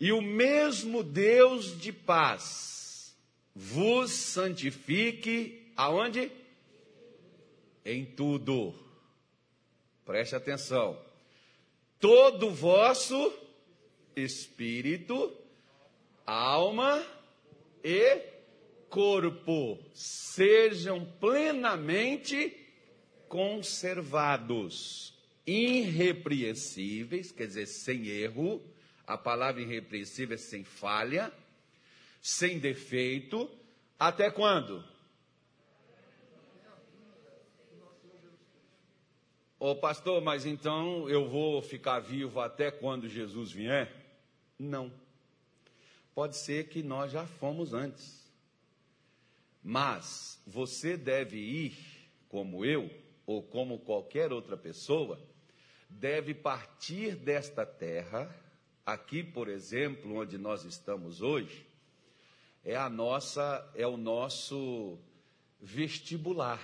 [0.00, 3.14] E o mesmo Deus de paz
[3.54, 6.32] vos santifique aonde?
[7.84, 8.74] Em tudo.
[10.06, 10.98] Preste atenção.
[11.98, 13.32] Todo vosso
[14.16, 15.36] espírito,
[16.24, 17.04] alma
[17.84, 18.22] e
[18.88, 22.56] corpo sejam plenamente
[23.28, 25.14] conservados,
[25.46, 28.62] irrepreensíveis, quer dizer, sem erro,
[29.10, 31.32] a palavra irrepreensível é sem falha,
[32.22, 33.50] sem defeito,
[33.98, 34.84] até quando?
[39.58, 43.92] Ô pastor, mas então eu vou ficar vivo até quando Jesus vier?
[44.56, 44.92] Não.
[46.14, 48.32] Pode ser que nós já fomos antes.
[49.60, 51.76] Mas você deve ir,
[52.28, 52.88] como eu,
[53.26, 55.20] ou como qualquer outra pessoa,
[55.88, 58.32] deve partir desta terra,
[58.84, 61.66] aqui, por exemplo, onde nós estamos hoje,
[62.64, 64.98] é a nossa, é o nosso
[65.60, 66.60] vestibular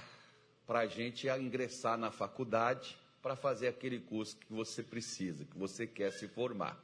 [0.67, 5.87] para a gente ingressar na faculdade para fazer aquele curso que você precisa, que você
[5.87, 6.81] quer se formar.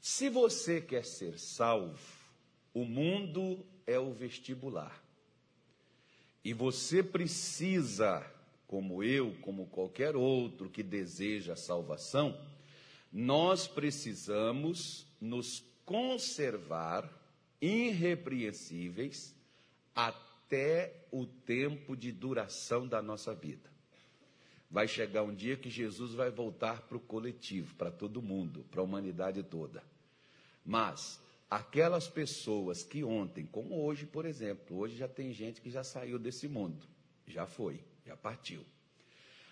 [0.00, 1.98] Se você quer ser salvo,
[2.74, 5.00] o mundo é o vestibular.
[6.44, 8.26] E você precisa,
[8.66, 12.36] como eu, como qualquer outro que deseja a salvação,
[13.12, 17.10] nós precisamos nos conservar
[17.60, 19.34] irrepreensíveis
[19.94, 23.70] até o tempo de duração da nossa vida.
[24.70, 28.80] Vai chegar um dia que Jesus vai voltar para o coletivo, para todo mundo, para
[28.80, 29.84] a humanidade toda.
[30.64, 35.84] Mas aquelas pessoas que ontem, como hoje, por exemplo, hoje já tem gente que já
[35.84, 36.86] saiu desse mundo,
[37.26, 38.64] já foi, já partiu.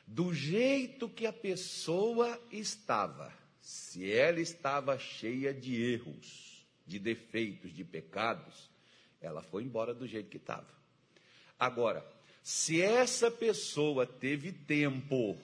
[0.06, 7.84] Do jeito que a pessoa estava, se ela estava cheia de erros, de defeitos, de
[7.84, 8.70] pecados,
[9.20, 10.68] ela foi embora do jeito que estava.
[11.58, 12.04] Agora,
[12.42, 15.38] se essa pessoa teve tempo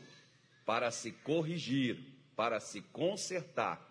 [0.65, 1.99] para se corrigir,
[2.34, 3.82] para se consertar,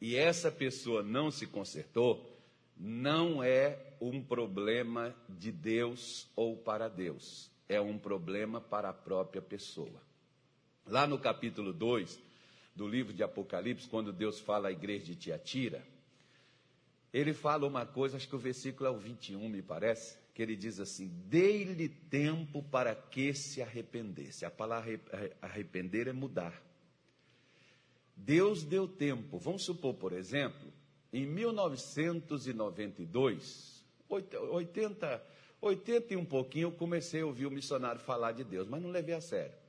[0.00, 2.34] e essa pessoa não se consertou,
[2.76, 9.40] não é um problema de Deus ou para Deus, é um problema para a própria
[9.40, 10.02] pessoa.
[10.86, 12.18] Lá no capítulo 2
[12.74, 15.86] do livro de Apocalipse, quando Deus fala à igreja de Tiatira,
[17.12, 20.56] ele fala uma coisa, acho que o versículo é o 21, me parece, que ele
[20.56, 24.44] diz assim: Dei-lhe tempo para que se arrependesse.
[24.44, 25.00] A palavra
[25.40, 26.62] arrepender é mudar.
[28.16, 29.38] Deus deu tempo.
[29.38, 30.72] Vamos supor, por exemplo,
[31.12, 35.24] em 1992, 80,
[35.60, 38.90] 80 e um pouquinho, eu comecei a ouvir o missionário falar de Deus, mas não
[38.90, 39.62] levei a sério.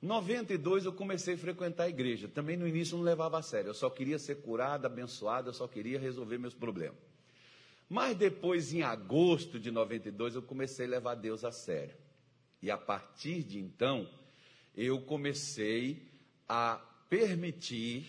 [0.00, 2.28] 92 eu comecei a frequentar a igreja.
[2.28, 3.70] Também no início não levava a sério.
[3.70, 6.98] Eu só queria ser curado, abençoado, eu só queria resolver meus problemas.
[7.88, 11.94] Mas depois, em agosto de 92, eu comecei a levar Deus a sério.
[12.60, 14.08] E a partir de então,
[14.76, 16.02] eu comecei
[16.48, 16.76] a
[17.08, 18.06] permitir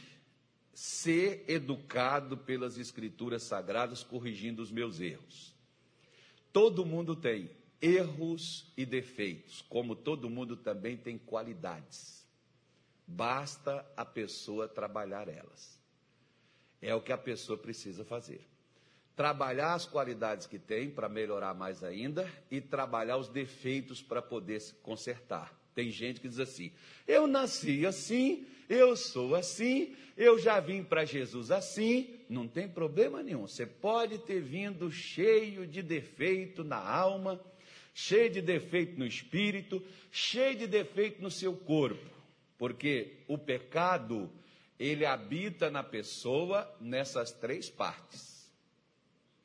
[0.74, 5.56] ser educado pelas Escrituras Sagradas, corrigindo os meus erros.
[6.52, 7.50] Todo mundo tem
[7.82, 12.26] erros e defeitos, como todo mundo também tem qualidades.
[13.06, 15.80] Basta a pessoa trabalhar elas.
[16.82, 18.42] É o que a pessoa precisa fazer.
[19.16, 24.60] Trabalhar as qualidades que tem para melhorar mais ainda e trabalhar os defeitos para poder
[24.60, 25.58] se consertar.
[25.74, 26.72] Tem gente que diz assim:
[27.08, 33.24] eu nasci assim, eu sou assim, eu já vim para Jesus assim, não tem problema
[33.24, 33.48] nenhum.
[33.48, 37.40] Você pode ter vindo cheio de defeito na alma,
[38.00, 42.12] cheio de defeito no espírito, cheio de defeito no seu corpo,
[42.56, 44.30] porque o pecado,
[44.78, 48.52] ele habita na pessoa nessas três partes.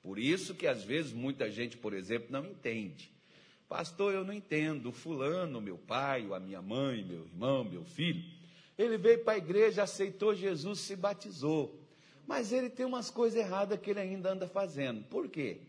[0.03, 3.11] Por isso que às vezes muita gente, por exemplo, não entende.
[3.71, 4.93] Pastor, eu não entendo.
[4.93, 8.23] Fulano, meu pai, a minha mãe, meu irmão, meu filho,
[8.77, 11.81] ele veio para a igreja, aceitou Jesus, se batizou.
[12.27, 15.03] Mas ele tem umas coisas erradas que ele ainda anda fazendo.
[15.05, 15.63] Por quê?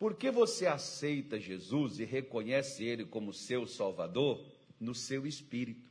[0.00, 4.42] Porque você aceita Jesus e reconhece Ele como seu Salvador
[4.80, 5.90] no seu espírito.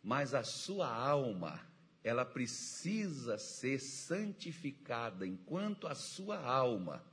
[0.00, 1.60] Mas a sua alma,
[2.04, 5.26] ela precisa ser santificada.
[5.26, 7.04] Enquanto a sua alma,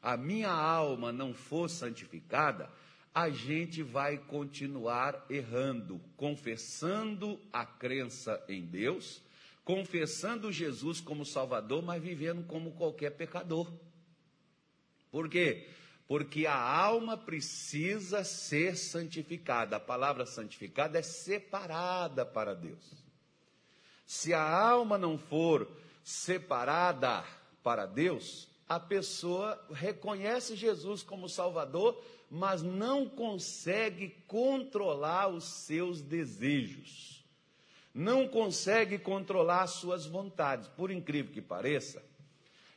[0.00, 2.70] a minha alma não for santificada,
[3.14, 9.22] a gente vai continuar errando, confessando a crença em Deus,
[9.66, 13.70] confessando Jesus como Salvador, mas vivendo como qualquer pecador.
[15.12, 15.68] Por quê?
[16.08, 19.76] Porque a alma precisa ser santificada.
[19.76, 23.04] A palavra santificada é separada para Deus.
[24.04, 25.70] Se a alma não for
[26.02, 27.24] separada,
[27.62, 37.24] para Deus, a pessoa reconhece Jesus como Salvador, mas não consegue controlar os seus desejos,
[37.94, 40.66] não consegue controlar as suas vontades.
[40.68, 42.02] Por incrível que pareça,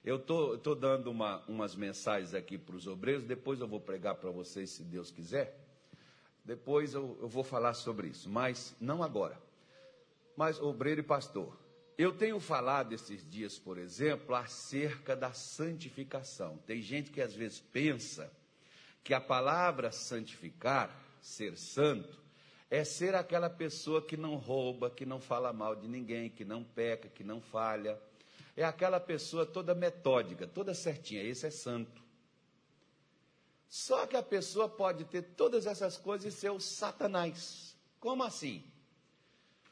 [0.05, 4.29] eu estou dando uma, umas mensagens aqui para os obreiros, depois eu vou pregar para
[4.29, 5.59] vocês, se Deus quiser.
[6.43, 9.41] Depois eu, eu vou falar sobre isso, mas não agora.
[10.37, 11.57] Mas, obreiro e pastor,
[11.97, 16.57] eu tenho falado esses dias, por exemplo, acerca da santificação.
[16.67, 18.31] Tem gente que às vezes pensa
[19.03, 22.21] que a palavra santificar, ser santo,
[22.69, 26.63] é ser aquela pessoa que não rouba, que não fala mal de ninguém, que não
[26.63, 27.99] peca, que não falha.
[28.55, 31.21] É aquela pessoa toda metódica, toda certinha.
[31.21, 32.01] Esse é santo.
[33.67, 37.75] Só que a pessoa pode ter todas essas coisas e ser o Satanás.
[37.99, 38.63] Como assim?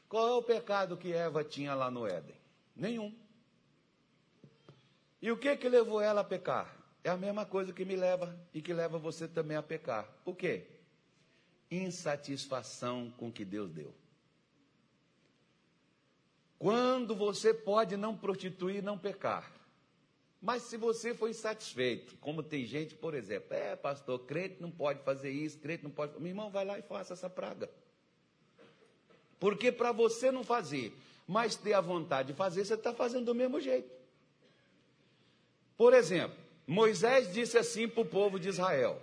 [0.08, 2.36] Qual é o pecado que Eva tinha lá no Éden?
[2.76, 3.14] Nenhum.
[5.22, 6.76] E o que que levou ela a pecar?
[7.02, 10.06] É a mesma coisa que me leva e que leva você também a pecar.
[10.24, 10.66] O quê?
[11.70, 13.94] Insatisfação com o que Deus deu.
[16.58, 19.52] Quando você pode não prostituir, não pecar.
[20.40, 25.02] Mas se você for insatisfeito, como tem gente, por exemplo, é pastor, crente não pode
[25.02, 26.18] fazer isso, crente não pode.
[26.20, 27.70] Meu irmão, vai lá e faça essa praga.
[29.40, 30.94] Porque para você não fazer,
[31.26, 33.90] mas ter a vontade de fazer, você está fazendo do mesmo jeito.
[35.76, 36.36] Por exemplo,
[36.66, 39.00] Moisés disse assim para o povo de Israel: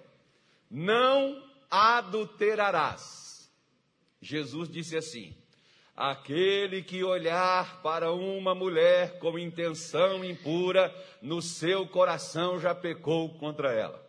[0.70, 3.52] Não adulterarás.
[4.22, 5.36] Jesus disse assim:
[6.02, 13.72] Aquele que olhar para uma mulher com intenção impura, no seu coração já pecou contra
[13.72, 14.04] ela.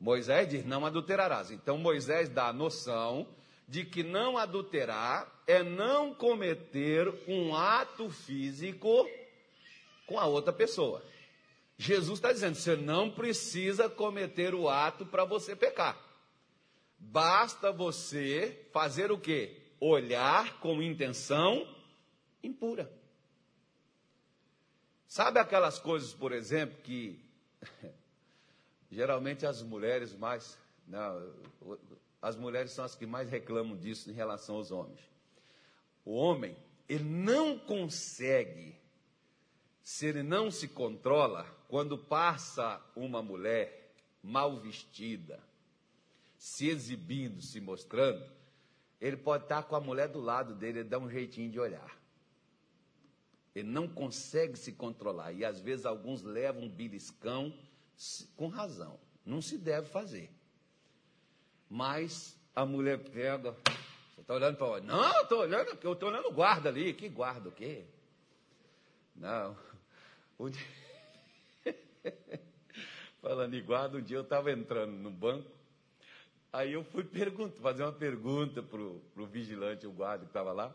[0.00, 1.52] Moisés diz: Não adulterarás.
[1.52, 3.28] Então Moisés dá a noção
[3.68, 9.08] de que não adulterar é não cometer um ato físico
[10.08, 11.04] com a outra pessoa.
[11.78, 15.96] Jesus está dizendo: você não precisa cometer o ato para você pecar.
[16.98, 19.61] Basta você fazer o quê?
[19.84, 21.66] Olhar com intenção
[22.40, 22.88] impura.
[25.08, 27.18] Sabe aquelas coisas, por exemplo, que
[28.92, 30.56] geralmente as mulheres mais.
[30.86, 31.34] Não,
[32.22, 35.00] as mulheres são as que mais reclamam disso em relação aos homens.
[36.04, 36.56] O homem,
[36.88, 38.76] ele não consegue,
[39.82, 43.92] se ele não se controla, quando passa uma mulher
[44.22, 45.42] mal vestida,
[46.38, 48.24] se exibindo, se mostrando,
[49.02, 51.98] ele pode estar com a mulher do lado dele, ele dá um jeitinho de olhar.
[53.52, 55.32] Ele não consegue se controlar.
[55.32, 57.52] E às vezes alguns levam um beliscão
[58.36, 59.00] com razão.
[59.26, 60.30] Não se deve fazer.
[61.68, 63.56] Mas a mulher pega.
[64.14, 64.86] Você está olhando para onde?
[64.86, 66.94] Não, eu estou olhando, eu estou olhando o guarda ali.
[66.94, 67.84] Que guarda o quê?
[69.16, 69.58] Não.
[70.38, 70.62] Um dia...
[73.20, 75.50] Falando em guarda, um dia eu estava entrando no banco.
[76.52, 80.74] Aí eu fui perguntar, fazer uma pergunta para o vigilante, o guarda que estava lá.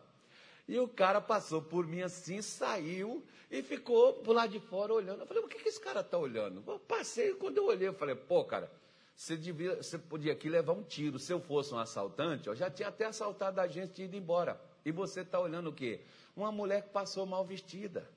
[0.67, 5.21] E o cara passou por mim assim, saiu e ficou por lá de fora olhando.
[5.21, 6.63] Eu falei, o que, que esse cara está olhando?
[6.67, 8.69] Eu passei, quando eu olhei, eu falei, pô, cara,
[9.15, 11.19] você, devia, você podia aqui levar um tiro.
[11.19, 14.59] Se eu fosse um assaltante, eu já tinha até assaltado a gente e ido embora.
[14.83, 16.01] E você está olhando o quê?
[16.35, 18.09] Uma mulher que passou mal vestida.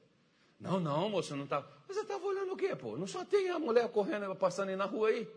[0.59, 1.71] Não, não, moço, não estava.
[1.87, 2.97] Mas você estava olhando o quê, pô?
[2.97, 5.29] Não só tem a mulher correndo, passando aí na rua aí.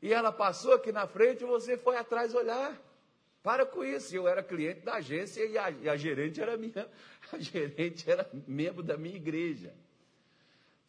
[0.00, 2.80] E ela passou aqui na frente e você foi atrás olhar.
[3.42, 4.14] Para com isso.
[4.14, 6.88] Eu era cliente da agência e a, e a gerente era minha,
[7.32, 9.74] a gerente era membro da minha igreja.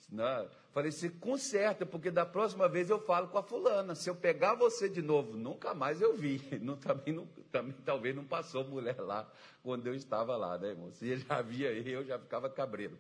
[0.09, 3.95] Não, Falei, se conserta, porque da próxima vez eu falo com a fulana.
[3.95, 6.41] Se eu pegar você de novo, nunca mais eu vi.
[6.61, 9.29] Não, também, não, também talvez não passou mulher lá
[9.63, 10.91] quando eu estava lá, né, irmão?
[10.91, 12.97] Se já via eu já ficava cabreiro.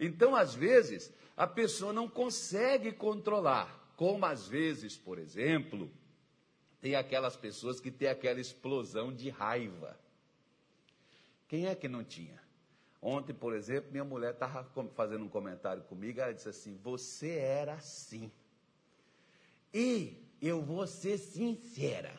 [0.00, 3.83] Então, às vezes, a pessoa não consegue controlar.
[3.96, 5.90] Como às vezes, por exemplo,
[6.80, 9.98] tem aquelas pessoas que têm aquela explosão de raiva.
[11.48, 12.42] Quem é que não tinha?
[13.00, 17.74] Ontem, por exemplo, minha mulher estava fazendo um comentário comigo, ela disse assim: Você era
[17.74, 18.32] assim.
[19.72, 22.12] E eu vou ser sincera.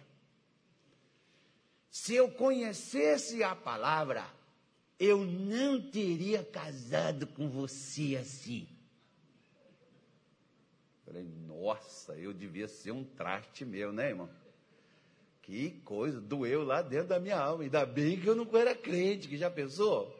[1.89, 4.25] Se eu conhecesse a palavra,
[4.99, 8.67] eu não teria casado com você assim.
[11.15, 14.29] Falei, nossa, eu devia ser um traste meu, né, irmão?
[15.43, 17.63] Que coisa, doeu lá dentro da minha alma.
[17.63, 20.13] Ainda bem que eu não era crente, que já pensou?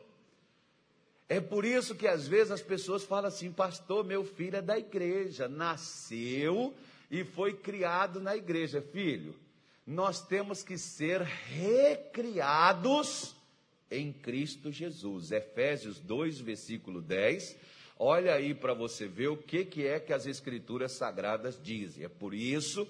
[1.28, 4.80] É por isso que às vezes as pessoas falam assim, pastor, meu filho é da
[4.80, 6.74] igreja, nasceu
[7.12, 8.82] e foi criado na igreja.
[8.82, 9.36] Filho,
[9.86, 12.16] nós temos que ser recriados
[13.92, 15.34] em Cristo Jesus.
[15.34, 17.75] Efésios 2, versículo 10.
[17.98, 22.04] Olha aí para você ver o que, que é que as escrituras sagradas dizem.
[22.04, 22.88] É por isso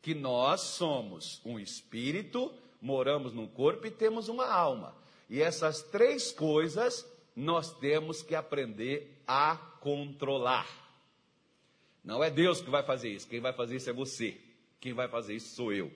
[0.00, 4.96] que nós somos um espírito, moramos num corpo e temos uma alma.
[5.28, 10.66] E essas três coisas nós temos que aprender a controlar.
[12.04, 14.40] Não é Deus que vai fazer isso, quem vai fazer isso é você.
[14.80, 15.90] Quem vai fazer isso sou eu.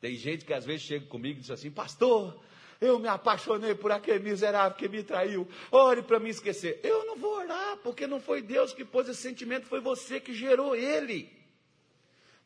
[0.00, 2.42] Tem gente que às vezes chega comigo e diz assim: Pastor,
[2.80, 5.48] eu me apaixonei por aquele miserável que me traiu.
[5.70, 6.80] Ore para me esquecer.
[6.82, 10.34] Eu não vou orar, porque não foi Deus que pôs esse sentimento, foi você que
[10.34, 11.32] gerou ele.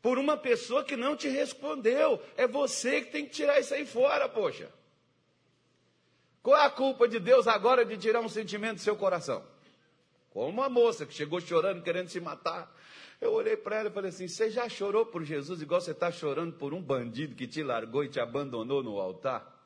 [0.00, 2.22] Por uma pessoa que não te respondeu.
[2.36, 4.70] É você que tem que tirar isso aí fora, poxa.
[6.42, 9.44] Qual é a culpa de Deus agora de tirar um sentimento do seu coração?
[10.30, 12.72] Como uma moça que chegou chorando, querendo se matar.
[13.20, 16.12] Eu olhei para ela e falei assim: Você já chorou por Jesus igual você está
[16.12, 19.57] chorando por um bandido que te largou e te abandonou no altar?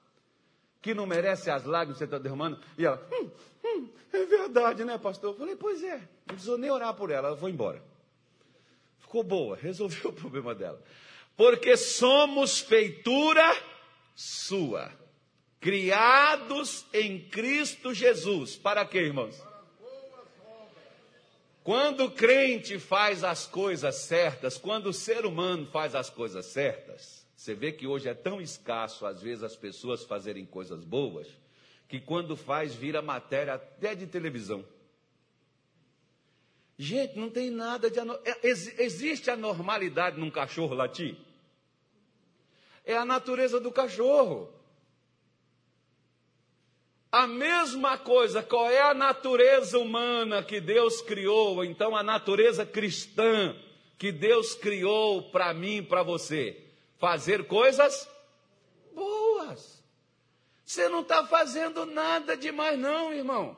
[0.82, 2.60] Que não merece as lágrimas que você está derramando?
[2.76, 3.30] E ela, hum,
[3.64, 5.30] hum, é verdade, né, pastor?
[5.30, 5.96] Eu falei: Pois é,
[6.26, 7.82] não precisou nem orar por ela, ela foi embora.
[8.98, 10.82] Ficou boa, resolveu o problema dela.
[11.36, 13.56] Porque somos feitura
[14.14, 14.92] sua,
[15.60, 18.56] criados em Cristo Jesus.
[18.56, 19.40] Para quê, irmãos?
[21.62, 27.21] Quando o crente faz as coisas certas, quando o ser humano faz as coisas certas,
[27.42, 31.26] você vê que hoje é tão escasso, às vezes, as pessoas fazerem coisas boas,
[31.88, 34.64] que quando faz, vira matéria até de televisão.
[36.78, 37.99] Gente, não tem nada de.
[37.99, 41.16] É, existe a normalidade num cachorro latir?
[42.84, 44.49] É a natureza do cachorro.
[47.11, 51.64] A mesma coisa, qual é a natureza humana que Deus criou?
[51.64, 53.56] Então, a natureza cristã
[53.99, 56.68] que Deus criou para mim e para você?
[57.02, 58.09] Fazer coisas
[58.94, 59.82] boas.
[60.64, 63.56] Você não está fazendo nada demais, não, irmão.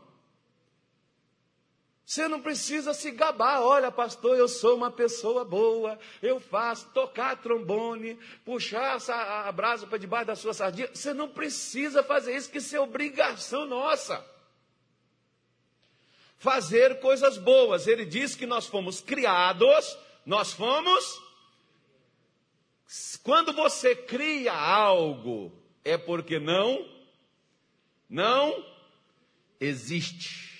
[2.07, 7.37] Você não precisa se gabar, olha, pastor, eu sou uma pessoa boa, eu faço tocar
[7.37, 10.89] trombone, puxar a brasa para debaixo da sua sardinha.
[10.95, 14.25] Você não precisa fazer isso, que isso é obrigação nossa.
[16.39, 17.87] Fazer coisas boas.
[17.87, 21.24] Ele diz que nós fomos criados, nós fomos.
[23.23, 25.53] Quando você cria algo,
[25.85, 26.89] é porque não,
[28.09, 28.65] não
[29.61, 30.55] existe.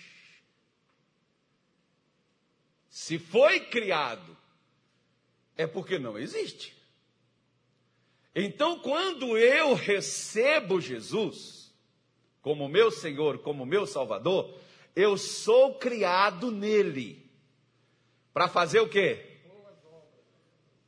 [2.89, 4.37] Se foi criado,
[5.57, 6.75] é porque não existe.
[8.35, 11.65] Então, quando eu recebo Jesus
[12.45, 14.55] como meu Senhor, como meu Salvador,
[14.95, 17.25] eu sou criado nele.
[18.35, 19.41] Para fazer o quê?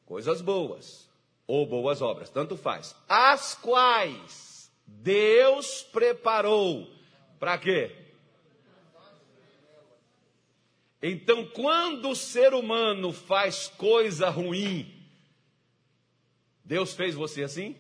[0.05, 1.06] Coisas boas.
[1.47, 2.95] Ou boas obras, tanto faz.
[3.09, 6.91] As quais Deus preparou.
[7.39, 7.95] Para quê?
[11.03, 14.93] Então, quando o ser humano faz coisa ruim,
[16.65, 17.77] Deus fez você assim?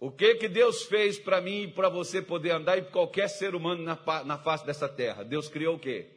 [0.00, 3.54] O que que Deus fez para mim e para você poder andar e qualquer ser
[3.54, 5.22] humano na, na face dessa terra?
[5.22, 6.08] Deus criou o quê?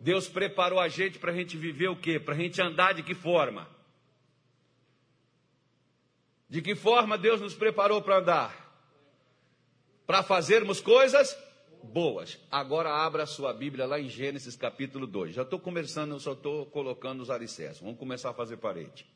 [0.00, 2.18] Deus preparou a gente para a gente viver o quê?
[2.18, 3.68] Para a gente andar de que forma?
[6.48, 8.70] De que forma Deus nos preparou para andar?
[10.06, 11.36] Para fazermos coisas
[11.82, 12.38] boas.
[12.50, 15.34] Agora abra a sua Bíblia lá em Gênesis capítulo 2.
[15.34, 17.82] Já estou conversando, só estou colocando os alicerces.
[17.82, 19.06] Vamos começar a fazer parede.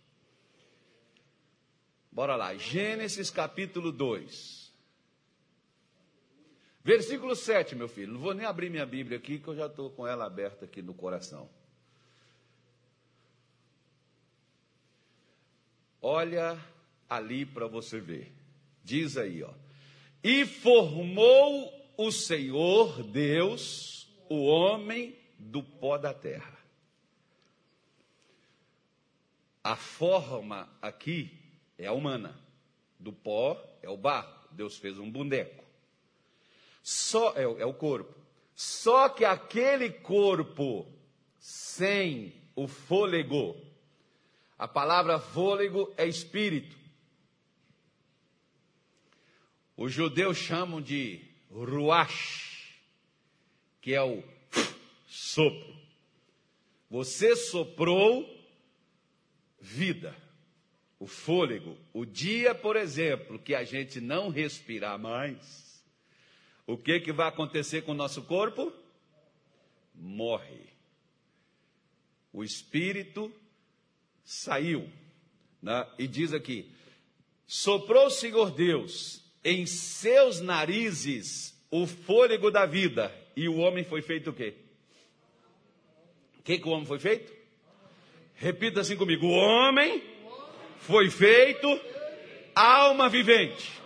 [2.12, 4.63] Bora lá, Gênesis capítulo 2.
[6.84, 8.12] Versículo 7, meu filho.
[8.12, 10.82] Não vou nem abrir minha Bíblia aqui, que eu já estou com ela aberta aqui
[10.82, 11.48] no coração.
[16.02, 16.62] Olha
[17.08, 18.30] ali para você ver.
[18.84, 19.54] Diz aí, ó.
[20.22, 26.58] E formou o Senhor Deus, o homem do pó da terra.
[29.62, 31.32] A forma aqui
[31.78, 32.38] é a humana,
[33.00, 34.34] do pó é o barro.
[34.52, 35.63] Deus fez um boneco.
[36.84, 38.14] Só é, é o corpo.
[38.54, 40.86] Só que aquele corpo
[41.38, 43.56] sem o fôlego,
[44.58, 46.76] a palavra fôlego é espírito.
[49.74, 52.76] Os judeus chamam de ruach,
[53.80, 54.22] que é o
[55.08, 55.74] sopro.
[56.90, 58.28] Você soprou
[59.58, 60.14] vida,
[61.00, 61.78] o fôlego.
[61.94, 65.63] O dia, por exemplo, que a gente não respirar mais,
[66.66, 68.72] o que, que vai acontecer com o nosso corpo?
[69.94, 70.72] Morre.
[72.32, 73.32] O espírito
[74.24, 74.88] saiu.
[75.62, 75.86] Né?
[75.98, 76.70] E diz aqui:
[77.46, 83.14] soprou o Senhor Deus em seus narizes o fôlego da vida.
[83.36, 84.54] E o homem foi feito o quê?
[86.38, 87.32] O que, que o homem foi feito?
[88.34, 90.02] Repita assim comigo: o homem
[90.78, 91.68] foi feito
[92.54, 93.83] alma vivente.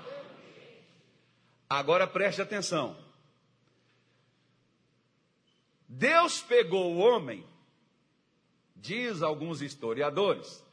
[1.68, 2.96] Agora preste atenção.
[5.88, 7.44] Deus pegou o homem,
[8.76, 10.64] diz alguns historiadores,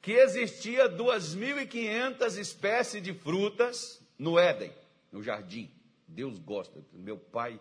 [0.00, 4.72] que existia 2.500 espécies de frutas no Éden,
[5.10, 5.70] no jardim.
[6.06, 6.80] Deus gosta.
[6.92, 7.60] Meu pai,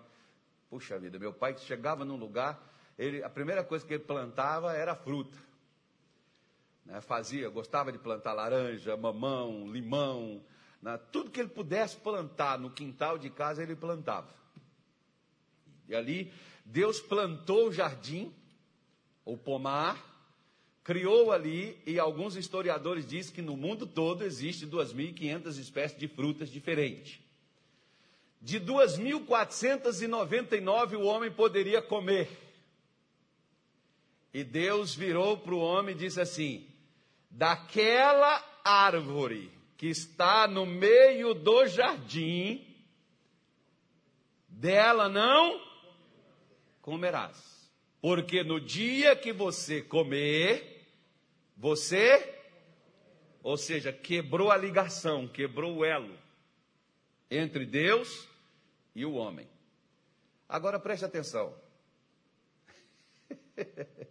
[0.69, 4.95] puxa vida, meu pai chegava num lugar, ele, a primeira coisa que ele plantava era
[4.95, 5.37] fruta.
[6.85, 10.43] Né, fazia, gostava de plantar laranja, mamão, limão,
[11.11, 14.33] tudo que ele pudesse plantar no quintal de casa, ele plantava.
[15.87, 16.33] E ali,
[16.65, 18.33] Deus plantou o jardim,
[19.23, 20.03] o pomar,
[20.83, 26.49] criou ali, e alguns historiadores dizem que no mundo todo existe 2.500 espécies de frutas
[26.49, 27.19] diferentes.
[28.41, 32.27] De 2.499 o homem poderia comer.
[34.33, 36.67] E Deus virou para o homem e disse assim:
[37.29, 42.63] daquela árvore que está no meio do jardim,
[44.47, 45.59] dela não
[46.83, 47.67] comerás.
[47.99, 50.87] Porque no dia que você comer,
[51.57, 52.31] você,
[53.41, 56.15] ou seja, quebrou a ligação, quebrou o elo
[57.31, 58.29] entre Deus
[58.93, 59.49] e o homem.
[60.47, 61.55] Agora preste atenção.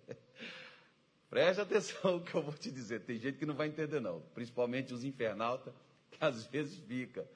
[1.31, 3.01] preste atenção no que eu vou te dizer.
[3.01, 4.21] Tem gente que não vai entender, não.
[4.35, 5.73] Principalmente os infernautas,
[6.11, 7.27] que às vezes fica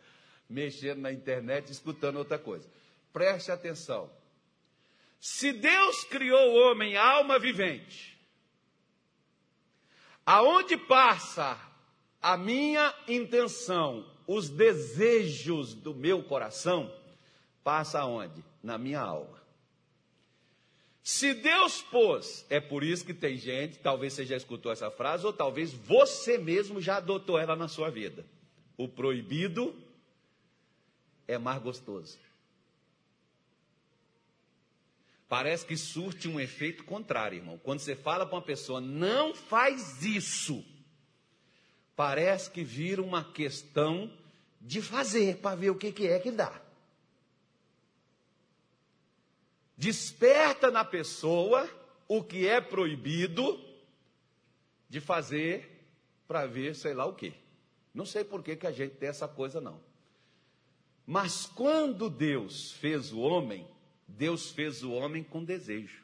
[0.51, 2.69] mexendo na internet, escutando outra coisa.
[3.13, 4.11] Preste atenção.
[5.21, 8.19] Se Deus criou o homem alma vivente,
[10.27, 11.59] aonde passa
[12.21, 16.93] a minha intenção, os desejos do meu coração,
[17.63, 18.45] passa aonde?
[18.63, 19.44] Na minha alma.
[21.05, 25.27] Se Deus pôs, é por isso que tem gente, talvez você já escutou essa frase,
[25.27, 28.25] ou talvez você mesmo já adotou ela na sua vida.
[28.75, 29.77] O proibido
[31.29, 32.19] é mais gostoso.
[35.29, 37.61] Parece que surte um efeito contrário, irmão.
[37.63, 40.65] Quando você fala para uma pessoa, não faz isso,
[41.95, 44.11] parece que vira uma questão
[44.59, 46.64] de fazer para ver o que, que é que dá.
[49.77, 51.69] Desperta na pessoa
[52.07, 53.61] o que é proibido
[54.89, 55.87] de fazer
[56.29, 57.35] para ver sei lá o que.
[57.93, 59.81] Não sei por que, que a gente tem essa coisa, não.
[61.07, 63.67] Mas quando Deus fez o homem,
[64.07, 66.03] Deus fez o homem com desejo.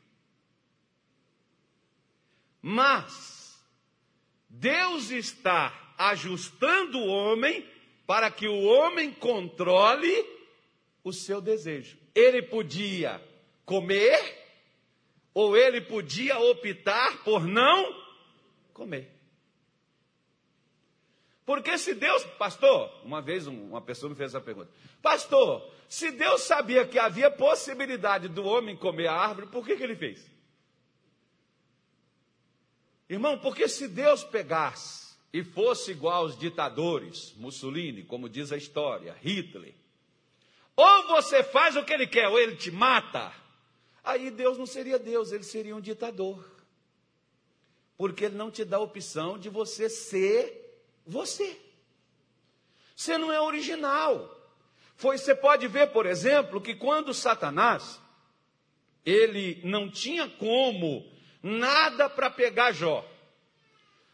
[2.63, 3.59] Mas
[4.49, 7.67] Deus está ajustando o homem
[8.07, 10.27] para que o homem controle
[11.03, 11.97] o seu desejo.
[12.15, 13.23] Ele podia
[13.71, 14.21] comer
[15.33, 18.05] ou ele podia optar por não
[18.75, 19.09] comer.
[21.47, 26.43] Porque se Deus, pastor, uma vez uma pessoa me fez essa pergunta: Pastor, se Deus
[26.43, 30.29] sabia que havia possibilidade do homem comer a árvore, por que, que ele fez?
[33.09, 39.17] Irmão, porque se Deus pegasse e fosse igual aos ditadores, Mussolini, como diz a história,
[39.21, 39.75] Hitler,
[40.75, 43.33] ou você faz o que ele quer, ou ele te mata,
[44.03, 46.45] aí Deus não seria Deus, ele seria um ditador.
[47.97, 50.61] Porque ele não te dá a opção de você ser
[51.07, 51.59] você.
[52.97, 54.37] Você não é original.
[54.97, 58.01] Foi, você pode ver, por exemplo, que quando Satanás,
[59.05, 61.11] ele não tinha como
[61.43, 63.07] nada para pegar Jó.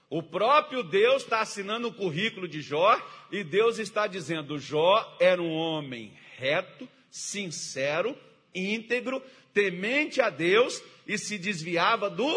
[0.09, 3.01] O próprio Deus está assinando o currículo de Jó
[3.33, 8.16] e Deus está dizendo: Jó era um homem reto, sincero,
[8.55, 9.20] íntegro,
[9.57, 12.29] temente a Deus e se desviava do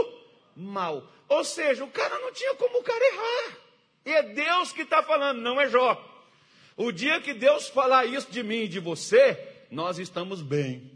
[0.55, 1.05] mal.
[1.27, 3.57] Ou seja, o cara não tinha como o cara errar.
[4.05, 6.01] E é Deus que está falando, não é Jó.
[6.77, 9.37] O dia que Deus falar isso de mim e de você,
[9.69, 10.93] nós estamos bem.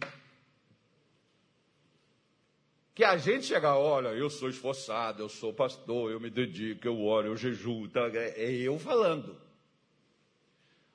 [2.96, 7.04] Que a gente chegar, olha, eu sou esforçado, eu sou pastor, eu me dedico, eu
[7.04, 8.08] oro, eu jejuo, tá?
[8.14, 9.36] é eu falando.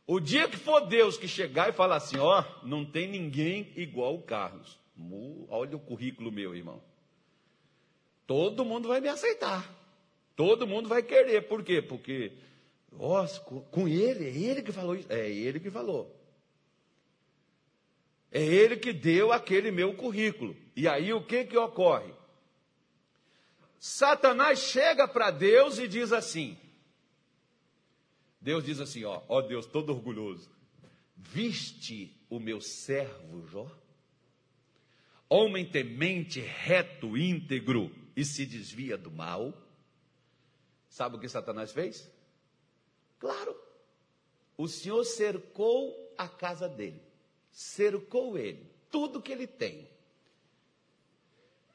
[0.07, 4.15] O dia que for Deus que chegar e falar assim, ó, não tem ninguém igual
[4.15, 4.79] o Carlos.
[5.49, 6.83] Olha o currículo meu, irmão.
[8.27, 9.73] Todo mundo vai me aceitar.
[10.35, 11.43] Todo mundo vai querer.
[11.49, 11.81] Por quê?
[11.81, 12.33] Porque
[12.93, 15.11] nossa, com ele, é ele que falou isso.
[15.11, 16.15] É ele que falou.
[18.31, 20.57] É ele que deu aquele meu currículo.
[20.77, 22.13] E aí o que que ocorre?
[23.79, 26.59] Satanás chega para Deus e diz assim:
[28.41, 30.51] Deus diz assim, ó, ó Deus todo orgulhoso.
[31.17, 33.71] Viste o meu servo Jó?
[35.29, 39.53] Homem temente, reto, íntegro e se desvia do mal.
[40.89, 42.11] Sabe o que Satanás fez?
[43.19, 43.55] Claro,
[44.57, 47.03] o Senhor cercou a casa dele,
[47.51, 49.89] cercou ele, tudo que ele tem.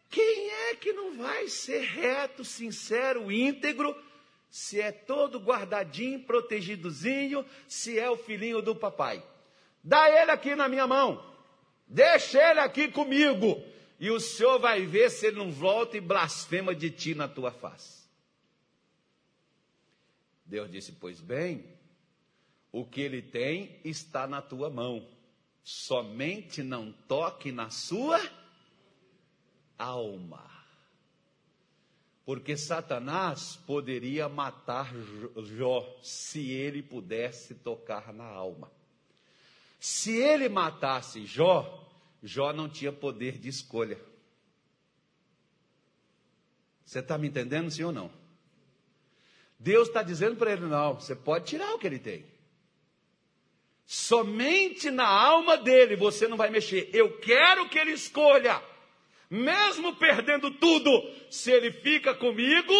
[0.09, 3.95] Quem é que não vai ser reto, sincero, íntegro,
[4.49, 9.25] se é todo guardadinho, protegidozinho, se é o filhinho do papai?
[9.83, 11.32] Dá ele aqui na minha mão,
[11.93, 13.63] deixa ele aqui comigo,
[13.99, 17.51] e o Senhor vai ver se ele não volta e blasfema de ti na tua
[17.51, 18.03] face.
[20.45, 21.65] Deus disse: Pois bem,
[22.71, 25.07] o que ele tem está na tua mão.
[25.63, 28.19] Somente não toque na sua
[29.77, 30.51] alma.
[32.25, 34.93] Porque Satanás poderia matar
[35.55, 38.71] Jó se ele pudesse tocar na alma.
[39.79, 41.82] Se ele matasse Jó,
[42.23, 43.99] Jó não tinha poder de escolha.
[46.85, 48.09] Você está me entendendo, sim ou não?
[49.59, 52.25] Deus está dizendo para ele: não, você pode tirar o que ele tem.
[53.85, 56.89] Somente na alma dele você não vai mexer.
[56.93, 58.61] Eu quero que ele escolha,
[59.29, 60.89] mesmo perdendo tudo,
[61.29, 62.73] se ele fica comigo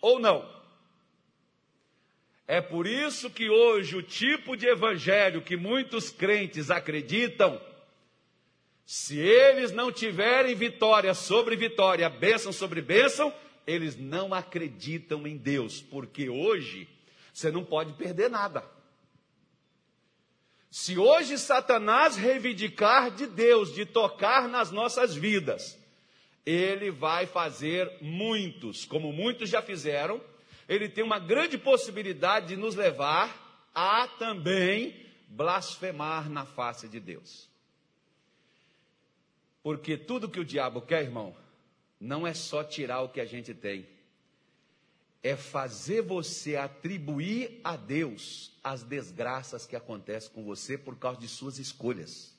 [0.00, 0.48] ou não.
[2.46, 7.60] É por isso que hoje o tipo de evangelho que muitos crentes acreditam,
[8.86, 13.34] se eles não tiverem vitória sobre vitória, bênção sobre bênção,
[13.66, 16.88] eles não acreditam em Deus, porque hoje
[17.34, 18.64] você não pode perder nada.
[20.70, 25.76] Se hoje Satanás reivindicar de Deus, de tocar nas nossas vidas,
[26.44, 30.20] ele vai fazer muitos, como muitos já fizeram,
[30.68, 34.94] ele tem uma grande possibilidade de nos levar a também
[35.26, 37.55] blasfemar na face de Deus.
[39.66, 41.34] Porque tudo que o diabo quer, irmão,
[41.98, 43.84] não é só tirar o que a gente tem,
[45.24, 51.26] é fazer você atribuir a Deus as desgraças que acontecem com você por causa de
[51.26, 52.32] suas escolhas.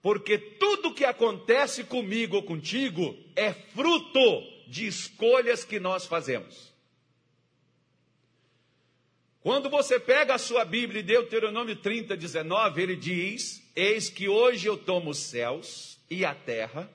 [0.00, 6.72] Porque tudo que acontece comigo ou contigo é fruto de escolhas que nós fazemos.
[9.40, 14.66] Quando você pega a sua Bíblia e Deuteronômio 30, 19, ele diz: Eis que hoje
[14.66, 16.90] eu tomo os céus e a terra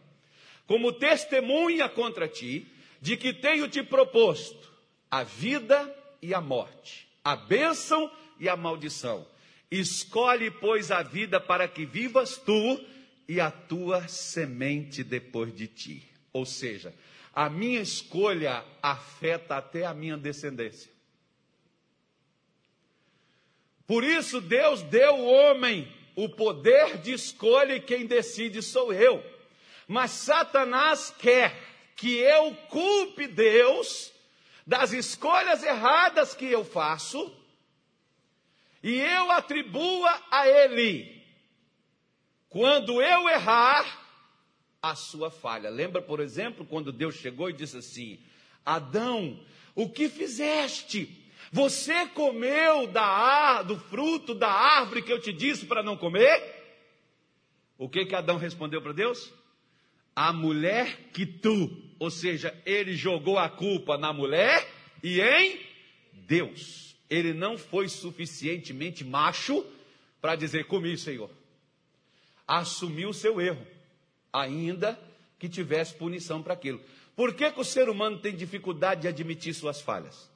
[0.71, 2.65] como testemunha contra ti,
[3.01, 4.71] de que tenho te proposto
[5.09, 9.27] a vida e a morte, a bênção e a maldição.
[9.69, 12.79] Escolhe, pois, a vida para que vivas tu
[13.27, 16.09] e a tua semente depois de ti.
[16.31, 16.93] Ou seja,
[17.35, 20.89] a minha escolha afeta até a minha descendência.
[23.85, 29.23] Por isso, Deus deu ao homem o poder de escolha e quem decide sou eu.
[29.87, 31.55] Mas Satanás quer
[31.95, 34.11] que eu culpe Deus
[34.65, 37.35] das escolhas erradas que eu faço
[38.83, 41.23] e eu atribua a Ele,
[42.49, 44.01] quando eu errar,
[44.81, 45.69] a sua falha.
[45.69, 48.19] Lembra, por exemplo, quando Deus chegou e disse assim:
[48.65, 49.39] Adão,
[49.75, 51.20] o que fizeste?
[51.51, 56.59] Você comeu da, do fruto da árvore que eu te disse para não comer?
[57.77, 59.33] O que que Adão respondeu para Deus?
[60.15, 64.69] a mulher que tu, ou seja, ele jogou a culpa na mulher
[65.01, 65.59] e em
[66.13, 66.95] Deus.
[67.09, 69.65] Ele não foi suficientemente macho
[70.21, 71.29] para dizer comigo, Senhor.
[72.47, 73.65] Assumiu o seu erro,
[74.31, 74.99] ainda
[75.39, 76.81] que tivesse punição para aquilo.
[77.15, 80.29] Por que, que o ser humano tem dificuldade de admitir suas falhas?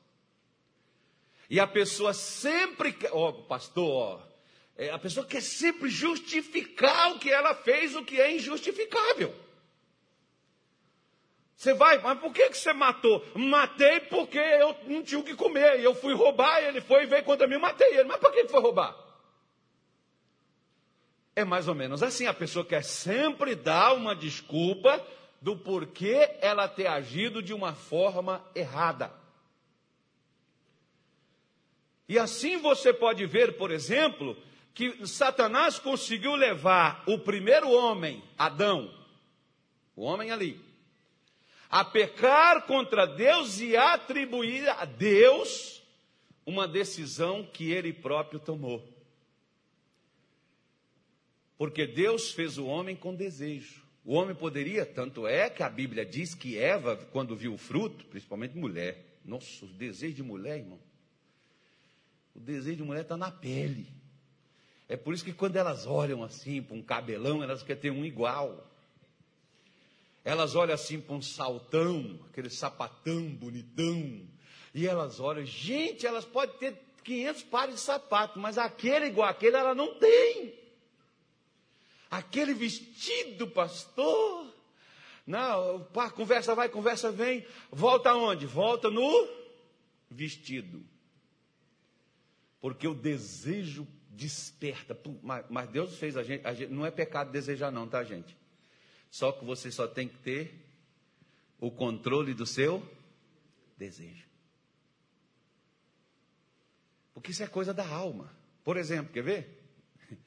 [1.50, 4.22] E a pessoa sempre, ó, oh, pastor,
[4.76, 9.34] é, a pessoa quer sempre justificar o que ela fez, o que é injustificável.
[11.56, 13.26] Você vai, mas por que, que você matou?
[13.34, 15.80] Matei porque eu não tinha o que comer.
[15.80, 18.04] E eu fui roubar, e ele foi e veio contra mim, matei ele.
[18.04, 18.96] Mas por que, que foi roubar?
[21.36, 25.06] É mais ou menos assim, a pessoa quer sempre dar uma desculpa
[25.42, 29.12] do porquê ela ter agido de uma forma errada.
[32.08, 34.38] E assim você pode ver, por exemplo,
[34.74, 38.94] que Satanás conseguiu levar o primeiro homem, Adão,
[39.96, 40.60] o homem ali,
[41.70, 45.82] a pecar contra Deus e atribuir a Deus
[46.46, 48.88] uma decisão que ele próprio tomou.
[51.58, 53.84] Porque Deus fez o homem com desejo.
[54.04, 58.06] O homem poderia, tanto é que a Bíblia diz que Eva, quando viu o fruto,
[58.06, 60.80] principalmente mulher, nossa, o desejo de mulher, irmão.
[62.36, 63.88] O desejo de mulher está na pele.
[64.88, 68.06] É por isso que quando elas olham assim para um cabelão, elas querem ter um
[68.06, 68.70] igual.
[70.24, 74.28] Elas olham assim para um saltão, aquele sapatão bonitão.
[74.74, 79.56] E elas olham, gente, elas podem ter 500 pares de sapato, mas aquele igual aquele
[79.56, 80.54] ela não tem.
[82.10, 84.54] Aquele vestido, pastor.
[85.26, 87.46] Não, pá, conversa vai, conversa vem.
[87.72, 88.46] Volta aonde?
[88.46, 89.28] Volta no
[90.10, 90.84] vestido.
[92.66, 95.00] Porque o desejo desperta.
[95.52, 98.36] Mas Deus fez a gente, a gente, Não é pecado desejar, não, tá, gente?
[99.12, 100.66] Só que você só tem que ter
[101.60, 102.84] o controle do seu
[103.78, 104.28] desejo.
[107.14, 108.36] Porque isso é coisa da alma.
[108.64, 109.64] Por exemplo, quer ver?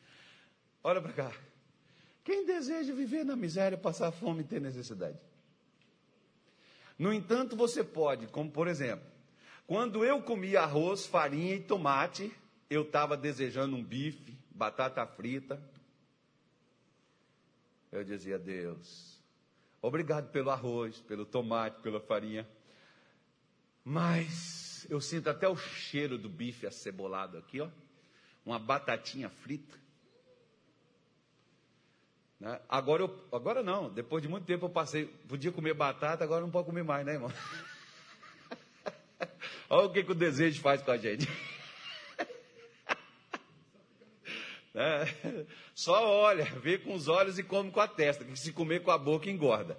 [0.84, 1.32] Olha para cá.
[2.22, 5.18] Quem deseja viver na miséria, passar fome e ter necessidade?
[6.96, 9.17] No entanto, você pode, como por exemplo,
[9.68, 12.32] quando eu comia arroz, farinha e tomate,
[12.70, 15.62] eu estava desejando um bife, batata frita.
[17.92, 19.20] Eu dizia, Deus,
[19.82, 22.48] obrigado pelo arroz, pelo tomate, pela farinha.
[23.84, 27.68] Mas eu sinto até o cheiro do bife acebolado aqui, ó.
[28.46, 29.78] Uma batatinha frita.
[32.40, 32.58] Né?
[32.66, 36.50] Agora, eu, agora não, depois de muito tempo eu passei, podia comer batata, agora não
[36.50, 37.30] pode comer mais, né, irmão?
[39.68, 41.28] Olha o que, que o desejo faz com a gente.
[44.74, 48.80] É, só olha, vê com os olhos e come com a testa, que se comer
[48.80, 49.76] com a boca engorda.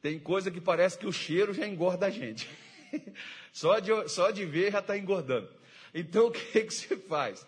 [0.00, 2.48] Tem coisa que parece que o cheiro já engorda a gente.
[3.52, 5.50] Só de, só de ver já está engordando.
[5.92, 7.46] Então o que, que se faz?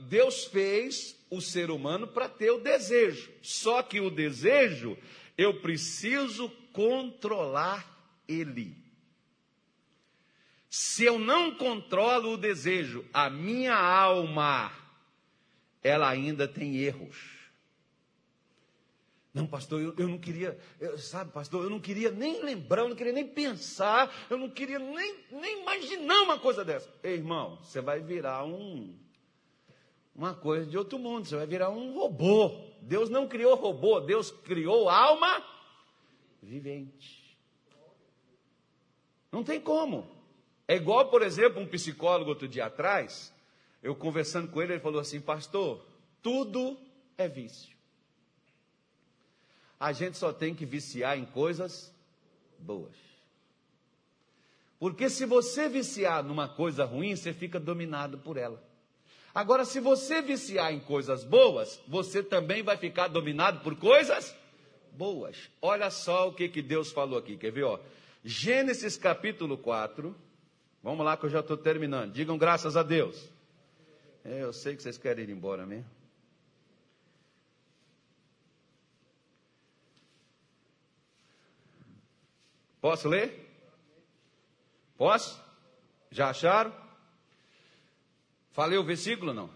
[0.00, 3.30] Deus fez o ser humano para ter o desejo.
[3.42, 4.96] Só que o desejo,
[5.36, 7.86] eu preciso controlar
[8.26, 8.76] ele.
[10.74, 14.72] Se eu não controlo o desejo, a minha alma
[15.82, 17.42] ela ainda tem erros.
[19.34, 22.88] Não, pastor, eu, eu não queria, eu, sabe, pastor, eu não queria nem lembrar, eu
[22.88, 26.90] não queria nem pensar, eu não queria nem, nem imaginar uma coisa dessa.
[27.02, 28.98] Ei, irmão, você vai virar um,
[30.14, 32.50] uma coisa de outro mundo, você vai virar um robô.
[32.80, 35.44] Deus não criou robô, Deus criou alma
[36.42, 37.36] vivente.
[39.30, 40.21] Não tem como.
[40.72, 43.30] É igual, por exemplo, um psicólogo outro dia atrás,
[43.82, 45.84] eu conversando com ele, ele falou assim: Pastor,
[46.22, 46.78] tudo
[47.18, 47.76] é vício.
[49.78, 51.92] A gente só tem que viciar em coisas
[52.58, 52.96] boas.
[54.80, 58.58] Porque se você viciar numa coisa ruim, você fica dominado por ela.
[59.34, 64.34] Agora, se você viciar em coisas boas, você também vai ficar dominado por coisas
[64.92, 65.36] boas.
[65.60, 67.64] Olha só o que, que Deus falou aqui, quer ver?
[67.64, 67.78] Ó?
[68.24, 70.31] Gênesis capítulo 4.
[70.82, 72.12] Vamos lá que eu já estou terminando.
[72.12, 73.30] Digam graças a Deus.
[74.24, 75.88] É, eu sei que vocês querem ir embora mesmo.
[82.80, 83.48] Posso ler?
[84.96, 85.40] Posso?
[86.10, 86.74] Já acharam?
[88.50, 89.48] Falei o versículo não?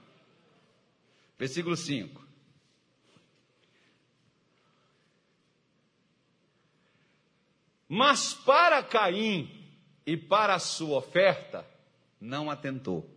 [1.36, 2.24] Versículo 5.
[7.88, 9.55] Mas para Caim
[10.06, 11.66] e para a sua oferta,
[12.20, 13.10] não atentou.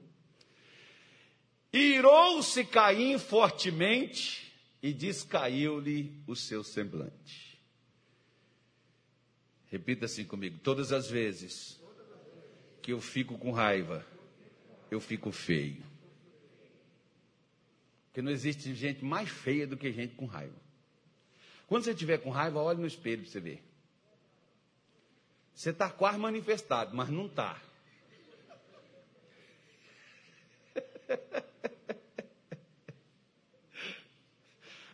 [1.71, 7.59] Irou-se Caim fortemente e descaiu-lhe o seu semblante.
[9.67, 11.79] Repita assim comigo: todas as vezes
[12.81, 14.03] que eu fico com raiva,
[14.89, 15.83] eu fico feio.
[18.07, 20.57] Porque não existe gente mais feia do que gente com raiva.
[21.67, 23.68] Quando você estiver com raiva, olhe no espelho para você ver.
[25.53, 27.59] Você está quase manifestado, mas não está.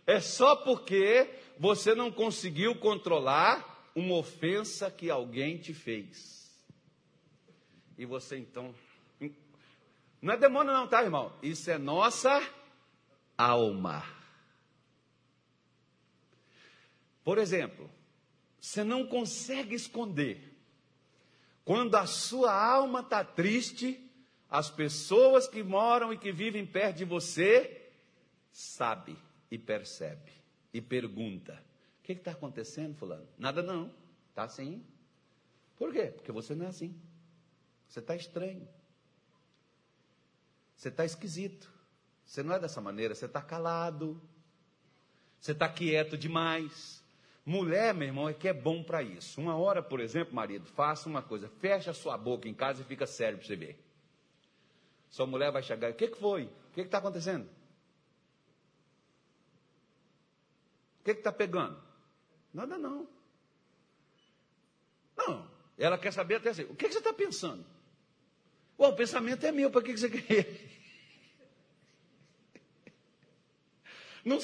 [0.08, 6.54] É só porque você não conseguiu controlar uma ofensa que alguém te fez.
[7.98, 8.76] E você então.
[10.22, 11.34] Não é demônio, não, tá, irmão?
[11.42, 12.42] Isso é nossa
[13.38, 14.04] alma.
[17.24, 17.90] Por exemplo,
[18.66, 20.58] você não consegue esconder.
[21.64, 24.12] Quando a sua alma está triste,
[24.50, 27.92] as pessoas que moram e que vivem perto de você
[28.52, 29.16] sabem
[29.52, 30.32] e percebe
[30.74, 31.64] e pergunta:
[32.00, 33.28] O que está acontecendo, Fulano?
[33.38, 33.94] Nada não,
[34.30, 34.84] está assim.
[35.78, 36.08] Por quê?
[36.08, 37.00] Porque você não é assim.
[37.88, 38.68] Você está estranho.
[40.76, 41.72] Você está esquisito.
[42.26, 44.20] Você não é dessa maneira, você está calado.
[45.40, 47.05] Você está quieto demais.
[47.46, 49.40] Mulher, meu irmão, é que é bom para isso.
[49.40, 52.86] Uma hora, por exemplo, marido, faça uma coisa, fecha a sua boca em casa e
[52.86, 53.80] fica sério para você ver.
[55.12, 56.46] Sua mulher vai chegar, o que, que foi?
[56.46, 57.48] O que está acontecendo?
[61.00, 61.80] O que está pegando?
[62.52, 63.08] Nada não.
[65.16, 67.64] Não, ela quer saber até assim, o que, que você está pensando?
[68.76, 70.48] O pensamento é meu, para que, que você quer?
[74.26, 74.40] Não,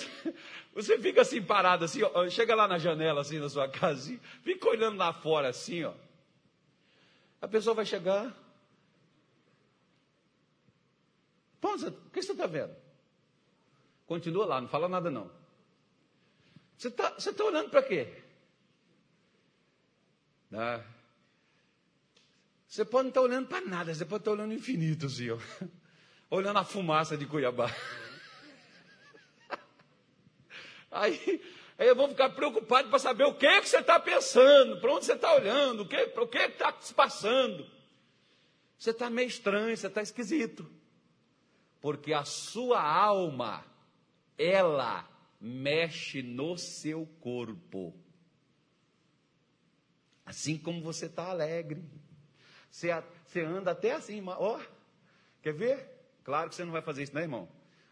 [0.73, 4.69] você fica assim parado, assim, ó, chega lá na janela, assim, na sua casa, fica
[4.69, 5.93] olhando lá fora, assim, ó.
[7.41, 8.33] A pessoa vai chegar.
[11.59, 12.75] Pô, o que você está vendo?
[14.05, 15.31] Continua lá, não fala nada não.
[16.77, 18.21] Você está tá olhando para quê?
[20.53, 20.83] Ah,
[22.71, 25.29] você pode não estar tá olhando para nada, você pode estar tá olhando infinito, assim,
[25.29, 25.37] ó.
[26.31, 27.69] olhando a fumaça de Cuiabá.
[30.91, 31.41] Aí,
[31.77, 34.91] aí eu vou ficar preocupado para saber o que, é que você está pensando, para
[34.93, 37.65] onde você está olhando, o que o que está se passando.
[38.77, 40.69] Você está meio estranho, você está esquisito.
[41.79, 43.63] Porque a sua alma,
[44.37, 45.07] ela
[45.39, 47.95] mexe no seu corpo.
[50.25, 51.83] Assim como você está alegre.
[52.69, 52.89] Você,
[53.25, 54.59] você anda até assim, ó.
[55.41, 55.89] Quer ver?
[56.23, 57.49] Claro que você não vai fazer isso, né, irmão?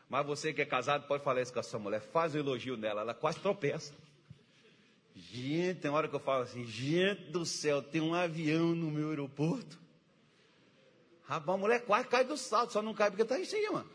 [0.09, 2.01] Mas você que é casado pode falar isso com a sua mulher.
[2.01, 3.93] Faz um elogio nela, ela quase tropeça.
[5.15, 9.09] Gente, tem hora que eu falo assim: gente do céu, tem um avião no meu
[9.09, 9.77] aeroporto.
[11.23, 13.85] Rapaz, a mulher quase cai do salto, só não cai porque está em cima.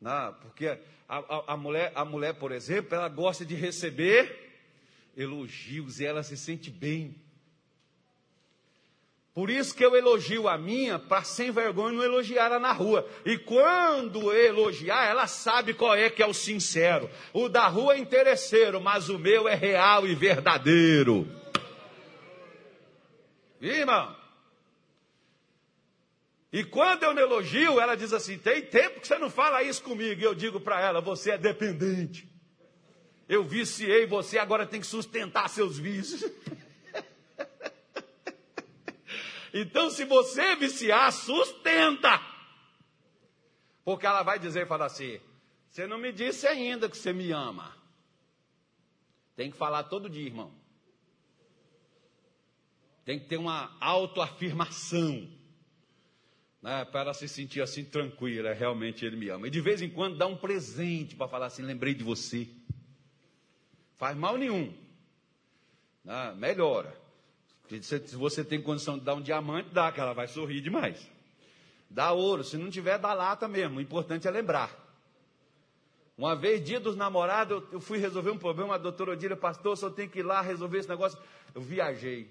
[0.00, 0.68] Não, porque
[1.08, 4.52] a, a, a, mulher, a mulher, por exemplo, ela gosta de receber
[5.16, 7.16] elogios e ela se sente bem.
[9.34, 13.04] Por isso que eu elogio a minha, para sem vergonha não elogiar ela na rua.
[13.26, 17.10] E quando elogiar, ela sabe qual é que é o sincero.
[17.32, 21.26] O da rua é interesseiro, mas o meu é real e verdadeiro.
[23.60, 24.14] Irmão?
[26.52, 29.82] E quando eu não elogio, ela diz assim: tem tempo que você não fala isso
[29.82, 30.20] comigo.
[30.20, 32.28] E eu digo para ela: você é dependente.
[33.28, 36.24] Eu viciei você, agora tem que sustentar seus vícios.
[39.56, 42.20] Então, se você viciar, sustenta.
[43.84, 45.20] Porque ela vai dizer, fala assim:
[45.68, 47.72] você não me disse ainda que você me ama.
[49.36, 50.52] Tem que falar todo dia, irmão.
[53.04, 55.30] Tem que ter uma autoafirmação.
[56.60, 59.46] Né, para se sentir assim tranquila, realmente ele me ama.
[59.46, 62.48] E de vez em quando dá um presente para falar assim: lembrei de você.
[63.98, 64.76] Faz mal nenhum.
[66.02, 67.03] Né, melhora.
[67.82, 71.10] Se você tem condição de dar um diamante, dá, que ela vai sorrir demais.
[71.88, 73.78] Dá ouro, se não tiver, dá lata mesmo.
[73.78, 74.84] O importante é lembrar.
[76.16, 79.90] Uma vez, dia dos namorados, eu fui resolver um problema, a doutora Odília, pastor, só
[79.90, 81.18] tenho que ir lá resolver esse negócio.
[81.54, 82.28] Eu viajei.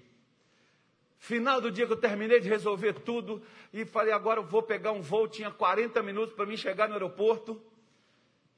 [1.18, 3.42] Final do dia que eu terminei de resolver tudo,
[3.72, 6.94] e falei, agora eu vou pegar um voo, tinha 40 minutos para mim chegar no
[6.94, 7.60] aeroporto.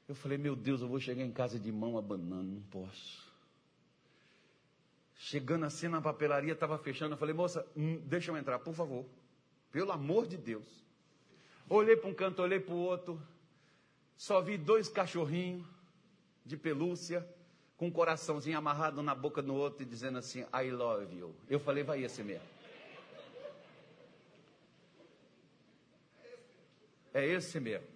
[0.07, 3.26] Eu falei, meu Deus, eu vou chegar em casa de mão abanando, não posso.
[5.17, 7.15] Chegando assim na papelaria, estava fechando.
[7.15, 9.05] Eu falei, moça, hum, deixa eu entrar, por favor.
[9.71, 10.85] Pelo amor de Deus.
[11.67, 13.21] Olhei para um canto, olhei para o outro.
[14.15, 15.65] Só vi dois cachorrinhos
[16.45, 17.27] de pelúcia,
[17.75, 21.35] com um coraçãozinho amarrado na boca do outro e dizendo assim, I love you.
[21.49, 22.47] Eu falei, vai esse mesmo.
[27.13, 27.87] É esse mesmo.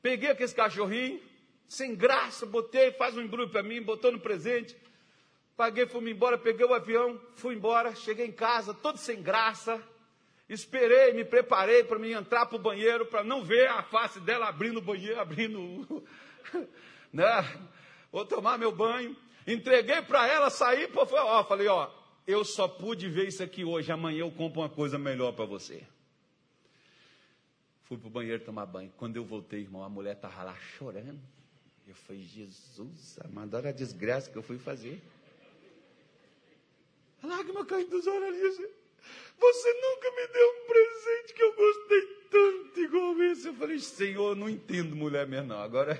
[0.00, 1.20] Peguei aquele cachorrinho,
[1.68, 4.76] sem graça, botei, faz um embrulho para mim, botou no presente.
[5.62, 9.80] Paguei, fui embora, peguei o avião, fui embora, cheguei em casa, todo sem graça.
[10.48, 14.48] Esperei, me preparei para me entrar para o banheiro, para não ver a face dela
[14.48, 16.02] abrindo o banheiro, abrindo.
[17.14, 17.24] né?
[18.10, 19.16] Vou tomar meu banho.
[19.46, 21.88] Entreguei para ela, saí, pô, foi, ó, falei, ó,
[22.26, 25.86] eu só pude ver isso aqui hoje, amanhã eu compro uma coisa melhor para você.
[27.84, 28.92] Fui para o banheiro tomar banho.
[28.96, 31.20] Quando eu voltei, irmão, a mulher estava lá chorando.
[31.86, 35.00] Eu falei, Jesus, amado, olha a desgraça que eu fui fazer.
[37.22, 38.58] A lágrima caindo dos olhos
[39.42, 43.48] você nunca me deu um presente que eu gostei tanto igual esse.
[43.48, 45.52] Eu falei, Senhor, não entendo mulher mesmo.
[45.54, 45.98] Agora,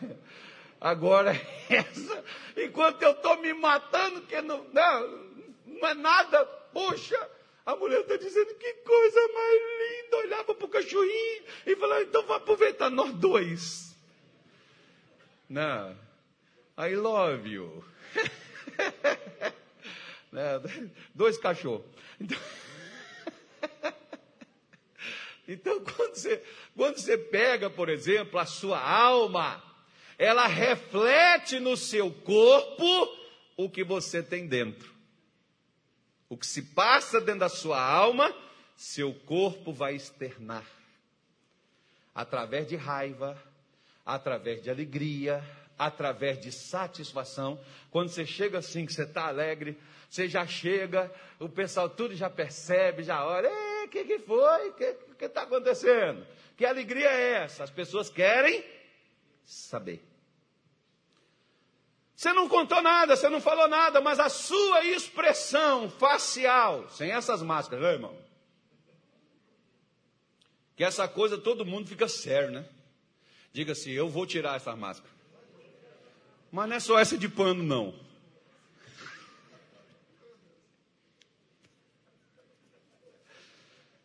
[0.81, 1.33] agora
[1.69, 2.25] essa,
[2.57, 5.29] enquanto eu estou me matando, que não, não,
[5.67, 7.31] não é nada, poxa,
[7.67, 10.17] a mulher está dizendo que coisa mais linda.
[10.19, 13.97] Olhava para o cachorrinho e falava, então vou aproveitar nós dois.
[15.49, 15.97] Não,
[16.79, 17.85] I love you.
[20.33, 20.61] né?
[21.15, 21.85] dois cachorros.
[22.19, 22.39] Então,
[25.47, 26.43] então quando, você,
[26.75, 29.63] quando você pega, por exemplo, a sua alma,
[30.19, 33.19] ela reflete no seu corpo
[33.57, 34.91] o que você tem dentro.
[36.29, 38.35] O que se passa dentro da sua alma,
[38.75, 40.65] seu corpo vai externar.
[42.15, 43.43] através de raiva,
[44.05, 45.43] através de alegria,
[45.79, 47.59] através de satisfação.
[47.91, 49.79] Quando você chega assim, que você está alegre,
[50.13, 51.11] você já chega,
[51.41, 53.49] o pessoal tudo já percebe, já olha,
[53.83, 54.69] o que, que foi?
[54.69, 56.27] O que está acontecendo?
[56.55, 57.65] Que alegria é essa?
[57.65, 58.63] As pessoas querem
[59.43, 60.07] saber.
[62.15, 67.41] Você não contou nada, você não falou nada, mas a sua expressão facial, sem essas
[67.41, 68.15] máscaras, né, irmão?
[70.77, 72.69] Que essa coisa todo mundo fica sério, né?
[73.51, 75.11] Diga assim: eu vou tirar essa máscara.
[76.51, 78.02] Mas não é só essa de pano, não.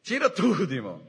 [0.08, 1.06] Tira tudo, irmão.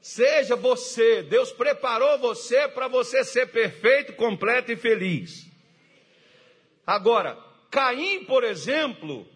[0.00, 5.46] Seja você, Deus preparou você para você ser perfeito, completo e feliz.
[6.86, 7.38] Agora,
[7.70, 9.28] Caim, por exemplo,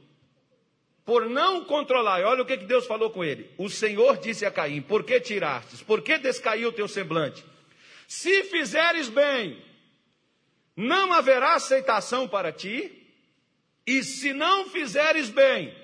[1.05, 3.51] por não controlar, olha o que Deus falou com ele.
[3.59, 5.83] O Senhor disse a Caim: Por que tirastes?
[5.83, 7.45] Por que descaiu o teu semblante?
[8.09, 9.63] Se fizeres bem,
[10.75, 13.13] não haverá aceitação para ti,
[13.87, 15.77] e se não fizeres bem,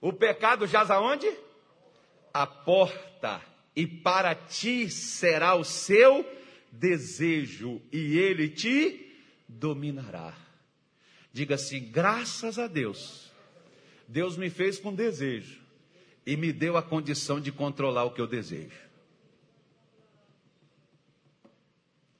[0.00, 1.30] o pecado jaz aonde?
[2.38, 3.40] A porta,
[3.74, 6.22] e para ti será o seu
[6.70, 9.10] desejo, e ele te
[9.48, 10.36] dominará.
[11.32, 13.32] Diga assim: graças a Deus,
[14.06, 15.62] Deus me fez com desejo,
[16.26, 18.84] e me deu a condição de controlar o que eu desejo.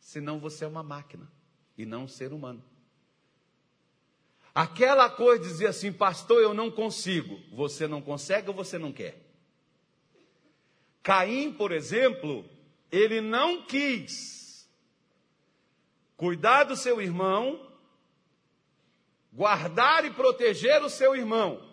[0.01, 1.31] Senão você é uma máquina
[1.77, 2.65] e não um ser humano.
[4.55, 7.39] Aquela coisa dizia assim, pastor, eu não consigo.
[7.55, 9.26] Você não consegue ou você não quer?
[11.07, 12.45] Caim, por exemplo,
[12.91, 14.69] ele não quis
[16.17, 17.73] cuidar do seu irmão,
[19.33, 21.65] guardar e proteger o seu irmão,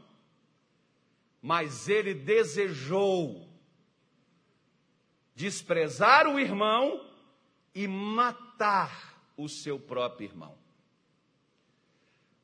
[1.42, 3.50] mas ele desejou
[5.34, 7.04] desprezar o irmão
[7.74, 10.56] e matar o seu próprio irmão.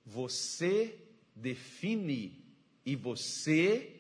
[0.04, 1.00] Você
[1.36, 2.44] define
[2.84, 3.96] e você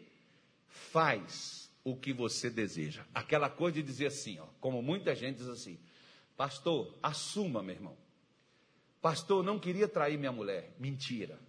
[0.66, 3.06] faz o que você deseja.
[3.14, 5.80] Aquela coisa de dizer assim, ó, como muita gente diz assim:
[6.36, 7.98] Pastor, assuma, meu irmão.
[9.02, 10.74] Pastor, não queria trair minha mulher.
[10.80, 11.40] Mentira.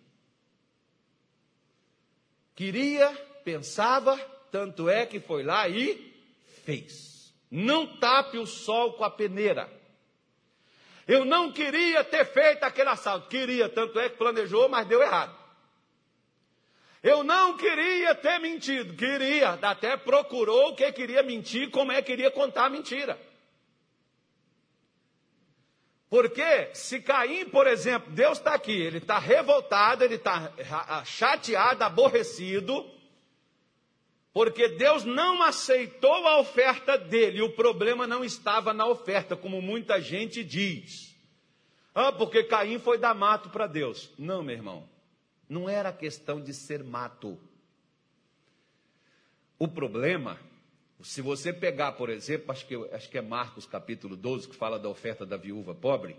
[2.55, 3.11] Queria,
[3.45, 4.18] pensava,
[4.51, 6.12] tanto é que foi lá e
[6.64, 7.32] fez.
[7.51, 9.70] Não tape o sol com a peneira.
[11.09, 13.28] Eu não queria ter feito aquele assalto.
[13.28, 15.39] Queria, tanto é que planejou, mas deu errado.
[17.03, 18.94] Eu não queria ter mentido.
[18.94, 23.18] Queria, até procurou o que queria mentir, como é que queria contar a mentira.
[26.11, 30.53] Porque se Caim, por exemplo, Deus está aqui, ele está revoltado, ele está
[31.05, 32.84] chateado, aborrecido,
[34.32, 40.01] porque Deus não aceitou a oferta dele, o problema não estava na oferta, como muita
[40.01, 41.14] gente diz.
[41.94, 44.11] Ah, porque Caim foi dar mato para Deus.
[44.18, 44.88] Não, meu irmão,
[45.51, 47.36] não era questão de ser mato.
[49.59, 50.38] O problema,
[51.03, 54.78] se você pegar, por exemplo, acho que, acho que é Marcos capítulo 12, que fala
[54.78, 56.16] da oferta da viúva pobre,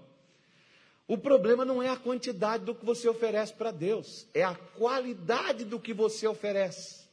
[1.08, 5.64] o problema não é a quantidade do que você oferece para Deus, é a qualidade
[5.64, 7.06] do que você oferece.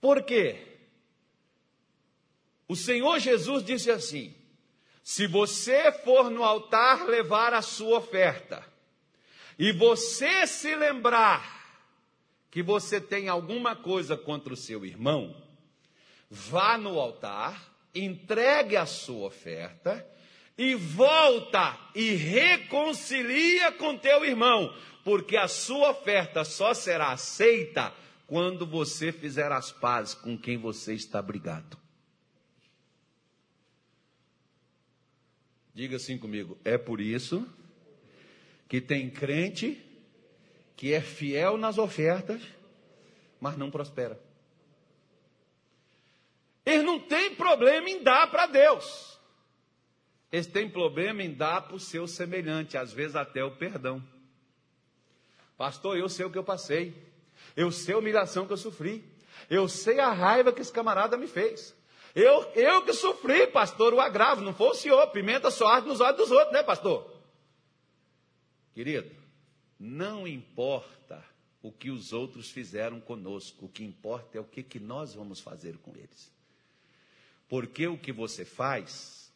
[0.00, 0.66] Por quê?
[2.66, 4.34] O Senhor Jesus disse assim:
[5.02, 8.64] se você for no altar levar a sua oferta,
[9.60, 11.60] e você se lembrar
[12.50, 15.36] que você tem alguma coisa contra o seu irmão,
[16.30, 20.08] vá no altar, entregue a sua oferta
[20.56, 27.92] e volta e reconcilia com teu irmão, porque a sua oferta só será aceita
[28.26, 31.76] quando você fizer as pazes com quem você está brigado.
[35.74, 37.46] Diga assim comigo: é por isso
[38.70, 39.84] que tem crente
[40.76, 42.40] que é fiel nas ofertas,
[43.40, 44.18] mas não prospera.
[46.64, 49.18] Eles não têm problema em dar para Deus.
[50.30, 54.00] Eles têm problema em dar para o seu semelhante, às vezes até o perdão.
[55.58, 56.94] Pastor, eu sei o que eu passei.
[57.56, 59.04] Eu sei a humilhação que eu sofri.
[59.50, 61.74] Eu sei a raiva que esse camarada me fez.
[62.14, 64.42] Eu, eu que sofri, pastor, o agravo.
[64.42, 65.04] Não foi o senhor.
[65.08, 67.19] Pimenta só arde nos olhos dos outros, né, pastor?
[68.80, 69.14] Querido,
[69.78, 71.22] não importa
[71.60, 73.66] o que os outros fizeram conosco.
[73.66, 76.32] O que importa é o que, que nós vamos fazer com eles.
[77.46, 79.30] Porque o que você faz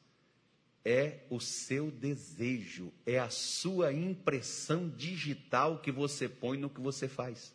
[0.82, 7.06] é o seu desejo, é a sua impressão digital que você põe no que você
[7.06, 7.54] faz.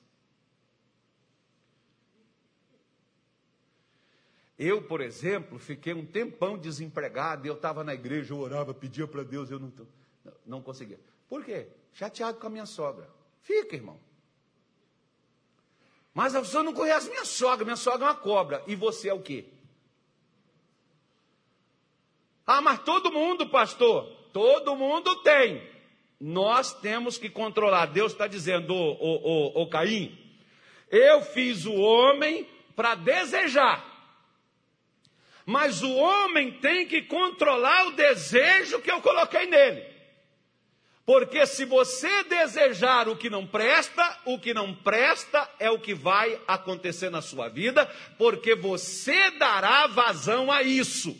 [4.59, 9.23] Eu, por exemplo, fiquei um tempão desempregado, eu estava na igreja, eu orava, pedia para
[9.23, 9.73] Deus, eu não,
[10.45, 10.99] não conseguia.
[11.29, 11.67] Por quê?
[11.93, 13.09] Chateado com a minha sogra.
[13.41, 13.99] Fica, irmão.
[16.13, 18.63] Mas a pessoa não conhece minha sogra, minha sogra é uma cobra.
[18.67, 19.45] E você é o quê?
[22.45, 25.61] Ah, mas todo mundo, pastor, todo mundo tem.
[26.19, 27.85] Nós temos que controlar.
[27.85, 30.17] Deus está dizendo, ô, ô, ô, ô Caim,
[30.89, 33.85] eu fiz o homem para desejar.
[35.45, 39.98] Mas o homem tem que controlar o desejo que eu coloquei nele.
[41.09, 45.95] Porque se você desejar o que não presta, o que não presta é o que
[45.95, 51.17] vai acontecer na sua vida, porque você dará vazão a isso.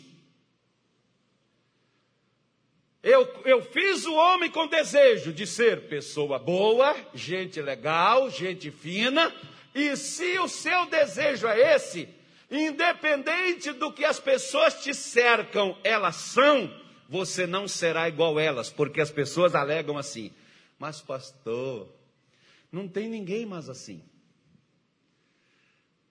[3.02, 9.34] Eu, eu fiz o homem com desejo de ser pessoa boa, gente legal, gente fina,
[9.74, 12.08] e se o seu desejo é esse,
[12.48, 16.72] independente do que as pessoas te cercam, elas são,
[17.10, 20.30] você não será igual elas, porque as pessoas alegam assim:
[20.78, 21.92] mas, pastor,
[22.70, 24.00] não tem ninguém mais assim.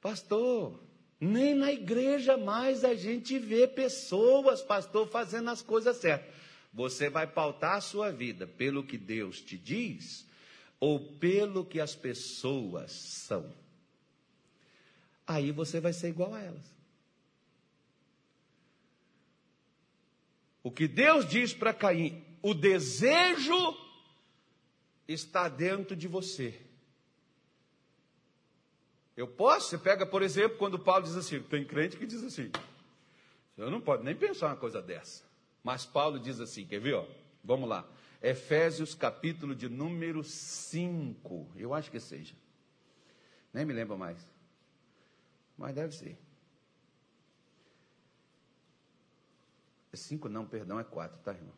[0.01, 0.77] Pastor,
[1.17, 6.35] nem na igreja mais a gente vê pessoas, pastor, fazendo as coisas certas.
[6.73, 10.27] Você vai pautar a sua vida pelo que Deus te diz
[10.81, 13.49] ou pelo que as pessoas são.
[15.25, 16.78] Aí você vai ser igual a elas.
[20.63, 23.77] O que Deus diz para Caim, o desejo
[25.07, 26.59] está dentro de você.
[29.15, 32.51] Eu posso, você pega, por exemplo, quando Paulo diz assim, tem crente que diz assim,
[33.57, 35.23] eu não pode nem pensar uma coisa dessa.
[35.63, 36.93] Mas Paulo diz assim, quer ver?
[36.93, 37.05] Ó?
[37.43, 37.85] Vamos lá.
[38.21, 42.35] Efésios capítulo de número 5, eu acho que seja.
[43.53, 44.25] Nem me lembro mais.
[45.57, 46.17] Mas deve ser.
[49.97, 51.53] Cinco não, perdão, é quatro, tá, irmão?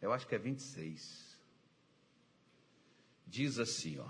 [0.00, 1.36] Eu acho que é 26.
[3.26, 4.08] Diz assim, ó.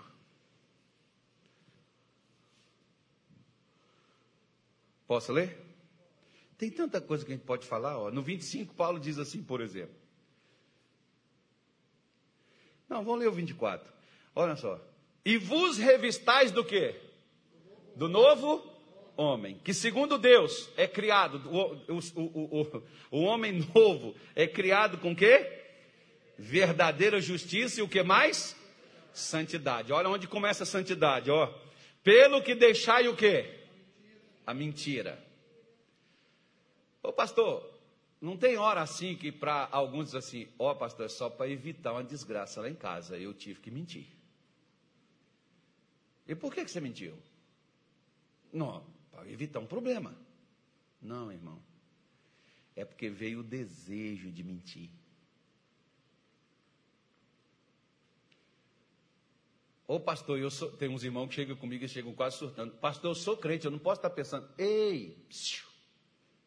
[5.07, 5.64] Posso ler?
[6.59, 8.11] Tem tanta coisa que a gente pode falar, ó.
[8.11, 9.94] No 25, Paulo diz assim, por exemplo.
[12.88, 13.92] Não, vamos ler o 24.
[14.34, 14.80] Olha só.
[15.24, 17.00] E vos revistais do quê?
[17.94, 18.76] Do novo
[19.16, 25.16] homem, que segundo Deus é criado, o, o, o, o, homem novo é criado com
[25.16, 25.64] quê?
[26.38, 28.54] Verdadeira justiça e o que mais?
[29.12, 29.92] Santidade.
[29.92, 31.52] Olha onde começa a santidade, ó.
[32.04, 33.64] Pelo que deixai o quê?
[34.46, 35.24] A mentira.
[37.02, 37.72] Ô pastor,
[38.20, 42.04] não tem hora assim que para alguns assim, ó pastor, é só para evitar uma
[42.04, 44.06] desgraça lá em casa, eu tive que mentir.
[46.28, 47.16] E por que, que você mentiu?
[48.52, 48.84] Não,
[49.16, 50.14] para evitar um problema.
[51.00, 51.58] Não, irmão.
[52.74, 54.90] É porque veio o desejo de mentir.
[59.88, 62.72] Ô pastor, eu sou, tem uns irmãos que chegam comigo e chegam quase surtando.
[62.74, 65.64] Pastor, eu sou crente, eu não posso estar pensando, ei, psiu,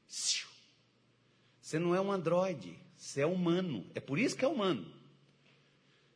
[0.08, 0.48] psiu.
[1.62, 3.90] você não é um androide, você é humano.
[3.96, 4.94] É por isso que é humano.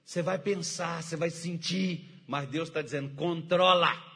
[0.03, 4.12] Você vai pensar, você vai sentir, mas Deus está dizendo, controla.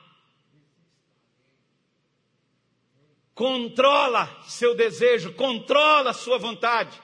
[3.38, 7.00] Controla seu desejo, controla sua vontade.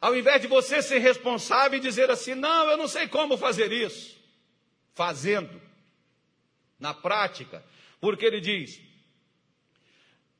[0.00, 3.70] Ao invés de você ser responsável e dizer assim: não, eu não sei como fazer
[3.70, 4.18] isso.
[4.92, 5.62] Fazendo,
[6.80, 7.64] na prática,
[8.00, 8.80] porque ele diz: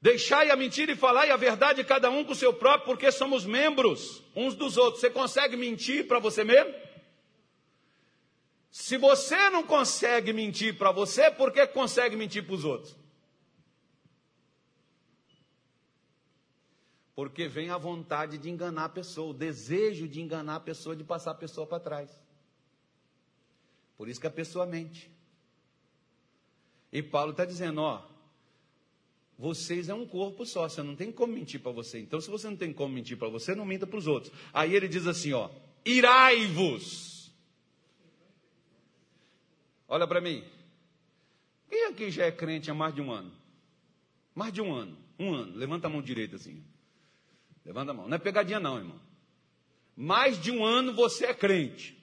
[0.02, 3.46] deixai a mentira e falai a verdade, cada um com o seu próprio, porque somos
[3.46, 5.00] membros uns dos outros.
[5.00, 6.74] Você consegue mentir para você mesmo?
[8.70, 12.96] Se você não consegue mentir para você, por que consegue mentir para os outros?
[17.14, 21.02] Porque vem a vontade de enganar a pessoa, o desejo de enganar a pessoa, de
[21.02, 22.10] passar a pessoa para trás.
[23.96, 25.10] Por isso que a pessoa mente.
[26.92, 28.08] E Paulo está dizendo: ó,
[29.36, 31.98] vocês é um corpo só, você não tem como mentir para você.
[31.98, 34.32] Então, se você não tem como mentir para você, não minta para os outros.
[34.52, 35.50] Aí ele diz assim: ó,
[35.84, 37.09] irai-vos
[39.90, 40.44] Olha para mim.
[41.68, 43.32] Quem aqui já é crente há mais de um ano?
[44.32, 44.96] Mais de um ano.
[45.18, 45.56] Um ano.
[45.56, 46.64] Levanta a mão direita assim.
[47.66, 48.08] Levanta a mão.
[48.08, 49.00] Não é pegadinha, não, irmão.
[49.96, 51.98] Mais de um ano você é crente.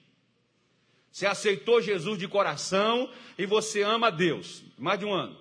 [1.10, 4.62] Você aceitou Jesus de coração e você ama Deus.
[4.76, 5.40] Mais de um ano.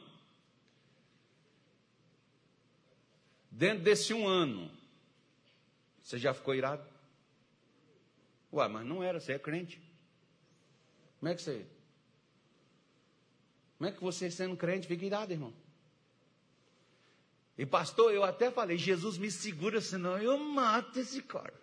[3.51, 4.71] Dentro desse um ano,
[6.01, 6.87] você já ficou irado?
[8.53, 9.81] Ué, mas não era, você é crente.
[11.19, 11.65] Como é que você
[13.77, 15.53] Como é que você, sendo crente, fica irado, irmão?
[17.57, 21.53] E pastor, eu até falei, Jesus me segura, senão eu mato esse cara.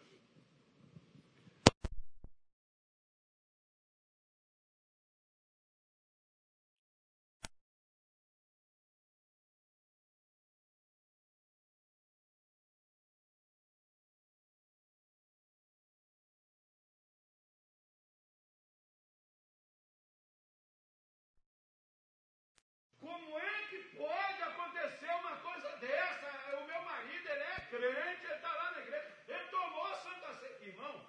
[23.05, 26.57] Como é que pode acontecer uma coisa dessa?
[26.57, 30.33] O meu marido, ele é crente, ele está lá na igreja, ele tomou a Santa
[30.41, 30.59] Ceia.
[30.69, 31.07] Irmão,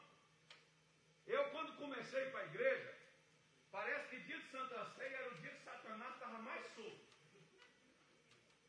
[1.25, 2.93] eu quando comecei para a igreja,
[3.71, 7.05] parece que dia de Santa Ceia era o dia que Satanás estava mais solto.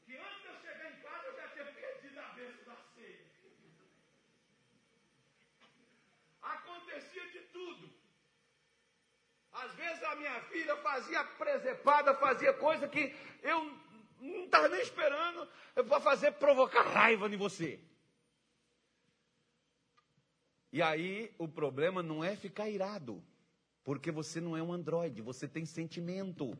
[0.05, 3.27] Que antes de eu chegar em casa, eu já tinha perdido a bênção da ceia.
[6.43, 7.93] Acontecia de tudo.
[9.53, 13.73] Às vezes minha filha fazia presepada, fazia coisa que eu
[14.21, 17.81] não estava nem esperando para fazer provocar raiva em você.
[20.73, 23.23] E aí o problema não é ficar irado,
[23.85, 26.57] porque você não é um androide, você tem sentimento.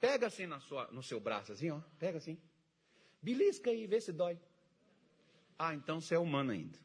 [0.00, 1.80] Pega assim na sua, no seu braço, assim, ó.
[1.98, 2.38] Pega assim.
[3.22, 4.38] Belisca aí, vê se dói.
[5.58, 6.78] Ah, então você é humano ainda.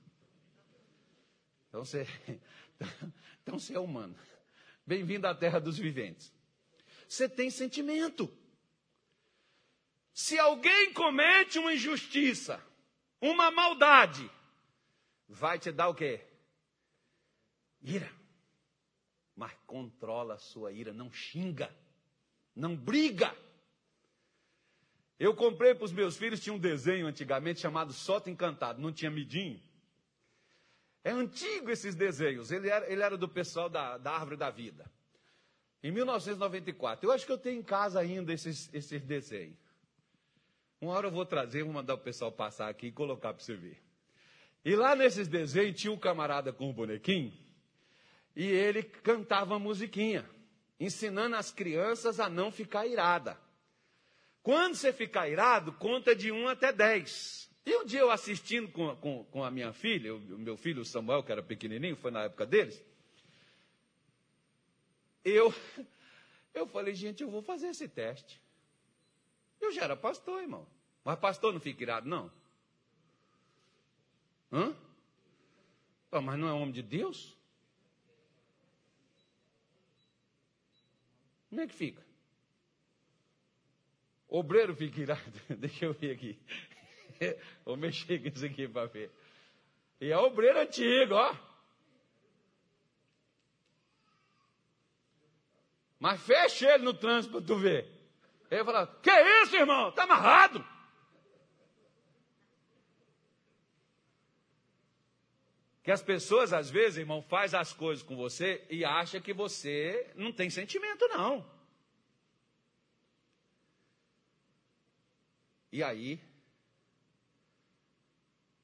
[1.68, 2.08] Então você,
[3.44, 4.16] então você é humano.
[4.90, 6.34] Bem-vindo à terra dos viventes.
[7.08, 8.28] Você tem sentimento.
[10.12, 12.60] Se alguém comete uma injustiça,
[13.22, 14.28] uma maldade,
[15.28, 16.26] vai te dar o quê?
[17.84, 18.12] Ira.
[19.36, 21.72] Mas controla a sua ira, não xinga,
[22.56, 23.38] não briga.
[25.20, 29.12] Eu comprei para os meus filhos, tinha um desenho antigamente chamado Soto Encantado, não tinha
[29.12, 29.62] midinho.
[31.04, 32.52] É antigo esses desenhos.
[32.52, 34.86] Ele era, ele era do pessoal da, da Árvore da Vida.
[35.82, 37.06] Em 1994.
[37.06, 39.58] Eu acho que eu tenho em casa ainda esses, esses desenhos.
[40.82, 43.56] Uma hora eu vou trazer, vou mandar o pessoal passar aqui e colocar para você
[43.56, 43.82] ver.
[44.64, 47.34] E lá nesses desenhos tinha um camarada com um bonequinho
[48.36, 50.26] e ele cantava musiquinha,
[50.80, 53.38] ensinando as crianças a não ficar irada.
[54.42, 57.49] Quando você ficar irado, conta de 1 até 10.
[57.70, 61.22] E um dia eu assistindo com, com, com a minha filha, o meu filho Samuel,
[61.22, 62.84] que era pequenininho, foi na época deles,
[65.24, 65.54] eu,
[66.52, 68.42] eu falei, gente, eu vou fazer esse teste.
[69.62, 70.66] Eu já era pastor, irmão.
[71.06, 72.32] Mas pastor não fica irado, não?
[74.52, 74.76] Hã?
[76.10, 77.38] Pô, mas não é homem de Deus?
[81.50, 82.04] Como é que fica?
[84.28, 85.22] Obreiro fica irado.
[85.56, 86.40] Deixa eu ver aqui.
[87.66, 89.12] Vou mexer com isso aqui para ver.
[90.00, 91.36] E é obreiro antigo, ó.
[96.00, 97.86] Mas fecha ele no trânsito para tu ver.
[98.50, 99.12] Ele fala: Que
[99.44, 99.90] isso, irmão?
[99.90, 100.66] Está amarrado.
[105.84, 110.12] Que as pessoas, às vezes, irmão, faz as coisas com você e acha que você
[110.16, 111.46] não tem sentimento, não.
[115.72, 116.22] E aí,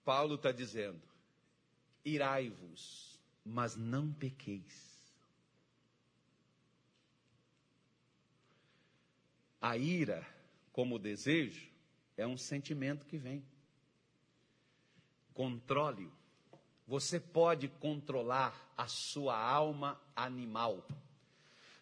[0.05, 1.01] Paulo está dizendo:
[2.05, 4.93] irai-vos, mas não pequeis.
[9.59, 10.25] A ira,
[10.71, 11.67] como desejo,
[12.15, 13.43] é um sentimento que vem.
[15.33, 16.13] Controle-o.
[16.87, 20.87] Você pode controlar a sua alma animal.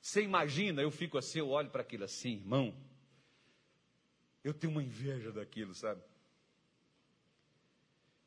[0.02, 2.74] Você imagina, eu fico assim, eu olho para aquilo assim, irmão.
[4.42, 6.02] Eu tenho uma inveja daquilo, sabe?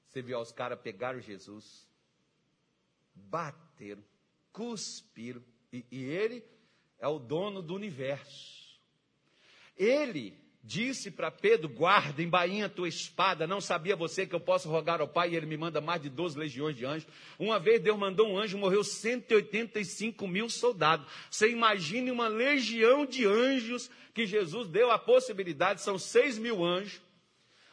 [0.09, 1.87] Você viu os caras pegaram Jesus,
[3.15, 4.03] bateram,
[4.53, 5.43] cuspiram,
[5.73, 6.45] e, e ele
[6.99, 8.81] é o dono do universo.
[9.77, 13.47] Ele disse para Pedro: guarda, embainha a tua espada.
[13.47, 16.09] Não sabia você que eu posso rogar ao Pai e ele me manda mais de
[16.09, 17.09] 12 legiões de anjos.
[17.39, 21.07] Uma vez Deus mandou um anjo, morreu 185 mil soldados.
[21.31, 27.06] Você imagine uma legião de anjos que Jesus deu a possibilidade, são 6 mil anjos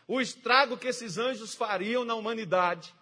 [0.07, 2.93] o estrago que esses anjos fariam na humanidade.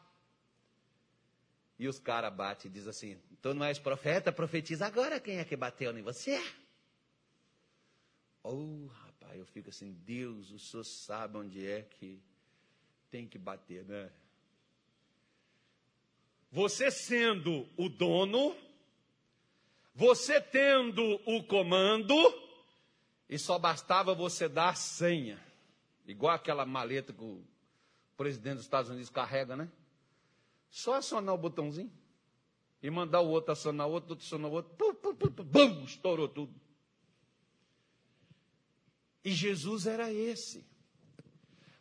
[1.77, 5.45] E os caras batem e dizem assim: Tu não és profeta, profetiza agora quem é
[5.45, 6.39] que bateu em você.
[8.43, 12.21] Oh, rapaz, eu fico assim: Deus, o senhor sabe onde é que
[13.09, 14.11] tem que bater, né?
[16.51, 18.55] Você sendo o dono,
[19.95, 22.13] você tendo o comando,
[23.29, 25.50] e só bastava você dar a senha.
[26.11, 27.41] Igual aquela maleta que o
[28.17, 29.69] presidente dos Estados Unidos carrega, né?
[30.69, 31.91] Só acionar o botãozinho
[32.83, 35.83] e mandar o outro acionar o outro, outro acionar o outro, pum, pum, pum, bum,
[35.85, 36.53] estourou tudo.
[39.23, 40.65] E Jesus era esse.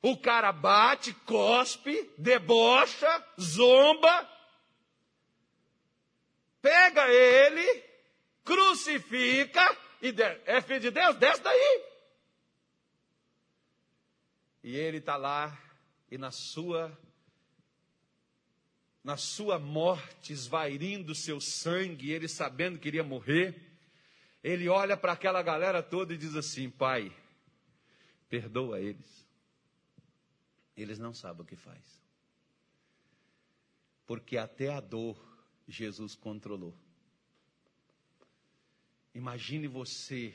[0.02, 4.28] O cara bate, cospe, debocha, zomba,
[6.62, 7.84] pega ele,
[8.44, 11.89] crucifica e de, é filho de Deus, desce daí.
[14.62, 15.58] E ele está lá
[16.10, 16.96] e na sua
[19.02, 23.58] na sua morte, esvairindo seu sangue, ele sabendo que iria morrer,
[24.42, 27.14] ele olha para aquela galera toda e diz assim: Pai,
[28.28, 29.26] perdoa eles.
[30.76, 32.00] Eles não sabem o que faz.
[34.06, 35.18] Porque até a dor
[35.68, 36.74] Jesus controlou.
[39.14, 40.34] Imagine você,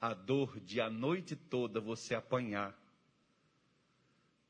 [0.00, 2.76] a dor de a noite toda você apanhar,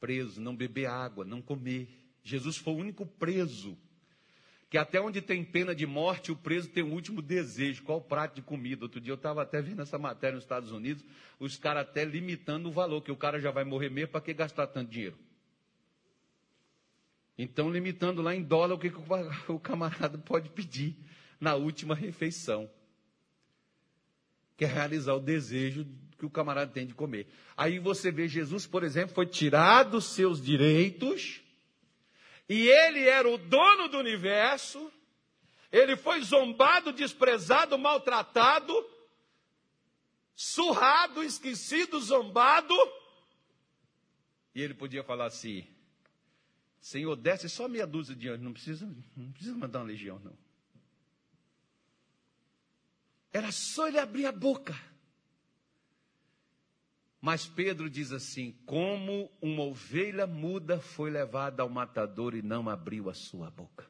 [0.01, 1.89] preso, não beber água, não comer.
[2.23, 3.79] Jesus foi o único preso
[4.71, 8.03] que até onde tem pena de morte, o preso tem o um último desejo, qual
[8.03, 8.85] prato de comida.
[8.85, 11.03] Outro dia eu estava até vendo essa matéria nos Estados Unidos,
[11.41, 14.35] os caras até limitando o valor, que o cara já vai morrer mesmo, para que
[14.35, 15.19] gastar tanto dinheiro?
[17.39, 18.93] Então, limitando lá em dólar o que,
[19.49, 20.97] o camarada pode pedir
[21.41, 22.69] na última refeição.
[24.57, 25.87] Que é realizar o desejo
[26.19, 27.29] que o camarada tem de comer.
[27.57, 31.41] Aí você vê Jesus, por exemplo, foi tirado seus direitos,
[32.49, 34.93] e ele era o dono do universo,
[35.71, 38.75] ele foi zombado, desprezado, maltratado,
[40.35, 42.75] surrado, esquecido, zombado,
[44.55, 45.67] e ele podia falar assim:
[46.81, 50.37] Senhor, desce só meia dúzia de anjos, não precisa, não precisa mandar uma legião, não.
[53.33, 54.75] Era só ele abrir a boca.
[57.21, 63.11] Mas Pedro diz assim: como uma ovelha muda foi levada ao matador e não abriu
[63.11, 63.87] a sua boca.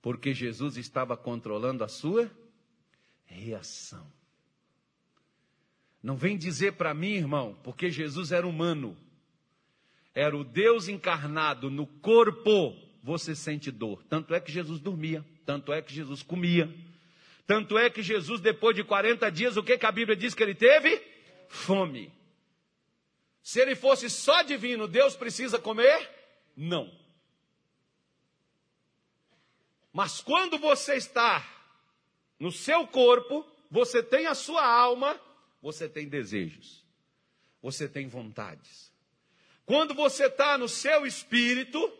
[0.00, 2.30] Porque Jesus estava controlando a sua
[3.26, 4.06] reação.
[6.00, 8.96] Não vem dizer para mim, irmão, porque Jesus era humano,
[10.14, 14.04] era o Deus encarnado no corpo, você sente dor.
[14.04, 16.72] Tanto é que Jesus dormia, tanto é que Jesus comia.
[17.48, 20.42] Tanto é que Jesus, depois de 40 dias, o que, que a Bíblia diz que
[20.44, 21.02] ele teve?
[21.48, 22.12] Fome.
[23.42, 26.08] Se ele fosse só divino, Deus precisa comer?
[26.56, 26.88] Não.
[29.92, 31.44] Mas quando você está
[32.38, 35.20] no seu corpo, você tem a sua alma
[35.60, 36.84] você tem desejos,
[37.60, 38.92] você tem vontades.
[39.66, 41.92] Quando você está no seu espírito,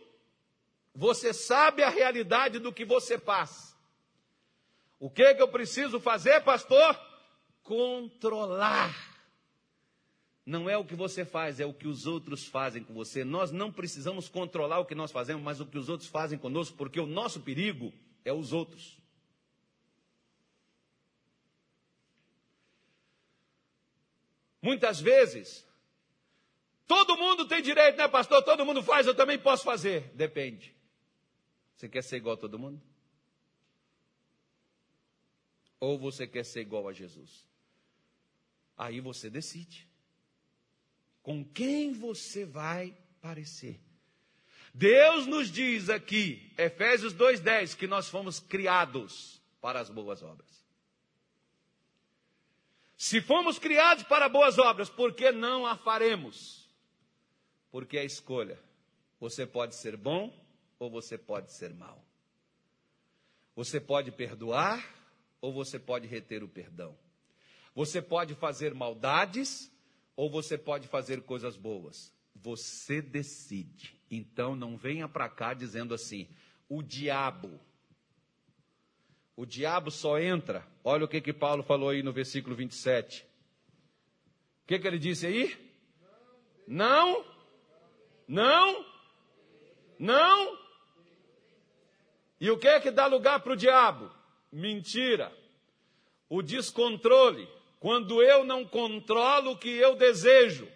[0.94, 3.67] você sabe a realidade do que você passa.
[4.98, 6.98] O que, que eu preciso fazer, pastor?
[7.62, 8.92] Controlar.
[10.44, 13.22] Não é o que você faz, é o que os outros fazem com você.
[13.22, 16.76] Nós não precisamos controlar o que nós fazemos, mas o que os outros fazem conosco,
[16.76, 17.92] porque o nosso perigo
[18.24, 18.98] é os outros.
[24.60, 25.64] Muitas vezes,
[26.86, 28.42] todo mundo tem direito, né, pastor?
[28.42, 30.10] Todo mundo faz, eu também posso fazer.
[30.14, 30.74] Depende.
[31.76, 32.82] Você quer ser igual a todo mundo?
[35.80, 37.46] Ou você quer ser igual a Jesus?
[38.76, 39.88] Aí você decide.
[41.22, 43.80] Com quem você vai parecer?
[44.72, 50.66] Deus nos diz aqui, Efésios 2,10, que nós fomos criados para as boas obras.
[52.96, 56.68] Se fomos criados para boas obras, por que não a faremos?
[57.70, 58.58] Porque é escolha.
[59.20, 60.32] Você pode ser bom
[60.78, 62.04] ou você pode ser mal.
[63.54, 64.97] Você pode perdoar
[65.40, 66.96] ou você pode reter o perdão.
[67.74, 69.72] Você pode fazer maldades
[70.16, 72.12] ou você pode fazer coisas boas.
[72.34, 73.94] Você decide.
[74.10, 76.28] Então não venha para cá dizendo assim:
[76.68, 77.60] o diabo
[79.38, 80.66] o diabo só entra.
[80.82, 83.22] Olha o que, que Paulo falou aí no versículo 27.
[83.22, 85.56] O que, que ele disse aí?
[86.66, 87.24] Não,
[88.26, 88.84] não,
[89.96, 90.58] não.
[92.40, 94.10] E o que é que dá lugar para o diabo?
[94.50, 95.36] Mentira.
[96.28, 97.48] O descontrole.
[97.78, 100.68] Quando eu não controlo o que eu desejo,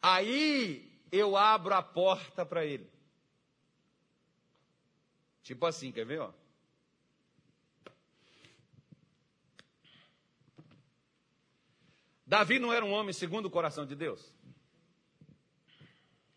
[0.00, 2.90] aí eu abro a porta para ele.
[5.42, 6.20] Tipo assim, quer ver?
[6.20, 6.32] Ó?
[12.26, 14.34] Davi não era um homem segundo o coração de Deus?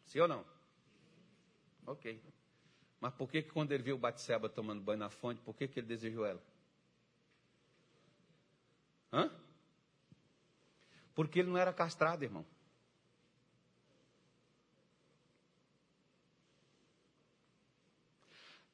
[0.05, 0.45] Sim ou não?
[1.87, 2.21] Ok.
[2.99, 5.79] Mas por que, que quando ele viu Batseba tomando banho na fonte, por que, que
[5.79, 6.41] ele desejou ela?
[9.11, 9.31] Hã?
[11.15, 12.45] Porque ele não era castrado, irmão.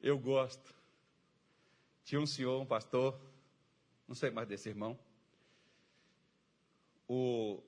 [0.01, 0.73] Eu gosto.
[2.03, 3.19] Tinha um senhor, um pastor,
[4.07, 4.97] não sei mais desse irmão.
[7.07, 7.63] O,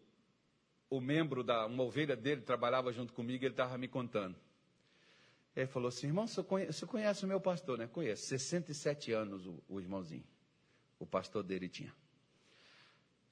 [0.89, 4.35] o membro da uma ovelha dele trabalhava junto comigo, ele estava me contando.
[5.57, 7.87] Ele falou assim: irmão, você conhece, você conhece o meu pastor, né?
[7.87, 8.27] Conheço.
[8.27, 10.23] 67 anos o, o irmãozinho.
[10.99, 11.91] O pastor dele tinha.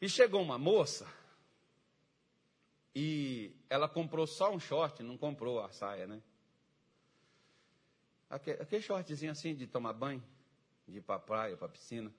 [0.02, 1.08] E chegou uma moça
[2.96, 6.20] e ela comprou só um short, não comprou a saia, né?
[8.28, 10.24] Aquele, aquele shortzinho assim de tomar banho,
[10.88, 12.12] de ir para praia, para piscina.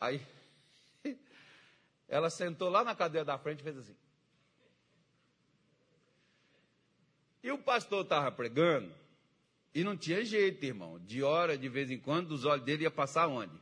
[0.00, 0.20] Aí
[2.08, 3.96] ela sentou lá na cadeira da frente e fez assim.
[7.42, 8.92] E o pastor estava pregando,
[9.74, 10.98] e não tinha jeito, irmão.
[11.00, 13.58] De hora, de vez em quando, os olhos dele iam passar onde?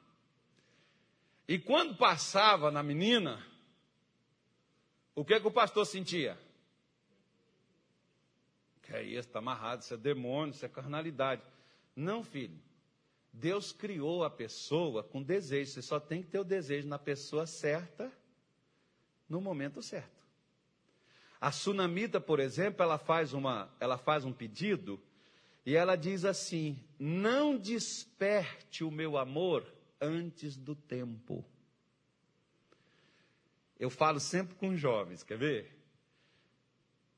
[1.49, 3.45] E quando passava na menina,
[5.15, 6.39] o que, que o pastor sentia?
[8.83, 11.43] Que é isso, está amarrado, isso é demônio, isso é carnalidade.
[11.95, 12.59] Não, filho.
[13.33, 15.71] Deus criou a pessoa com desejo.
[15.71, 18.13] Você só tem que ter o desejo na pessoa certa,
[19.29, 20.21] no momento certo.
[21.41, 25.01] A sunamita, por exemplo, ela faz, uma, ela faz um pedido
[25.65, 29.67] e ela diz assim: Não desperte o meu amor
[30.01, 31.45] antes do tempo.
[33.79, 35.81] Eu falo sempre com jovens, quer ver?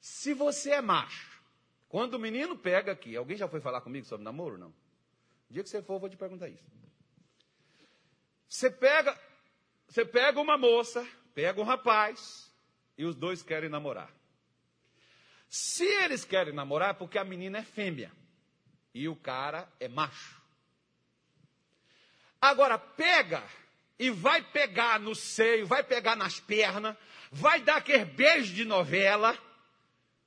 [0.01, 1.43] Se você é macho,
[1.89, 4.57] quando o menino pega aqui, alguém já foi falar comigo sobre namoro?
[4.57, 4.69] Não.
[5.51, 6.65] O dia que você for, eu vou te perguntar isso.
[8.49, 9.19] Você pega,
[9.89, 12.52] você pega uma moça, pega um rapaz,
[13.03, 14.15] e os dois querem namorar.
[15.49, 18.13] Se eles querem namorar, é porque a menina é fêmea
[18.95, 20.41] e o cara é macho.
[22.41, 23.43] Agora, pega
[23.99, 26.97] e vai pegar no seio, vai pegar nas pernas,
[27.31, 29.37] vai dar aquele beijo de novela,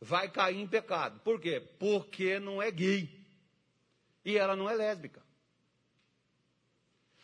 [0.02, 1.20] vai cair em pecado.
[1.22, 1.62] Por quê?
[1.80, 3.10] Porque não é gay.
[4.26, 5.24] E ela não é lésbica.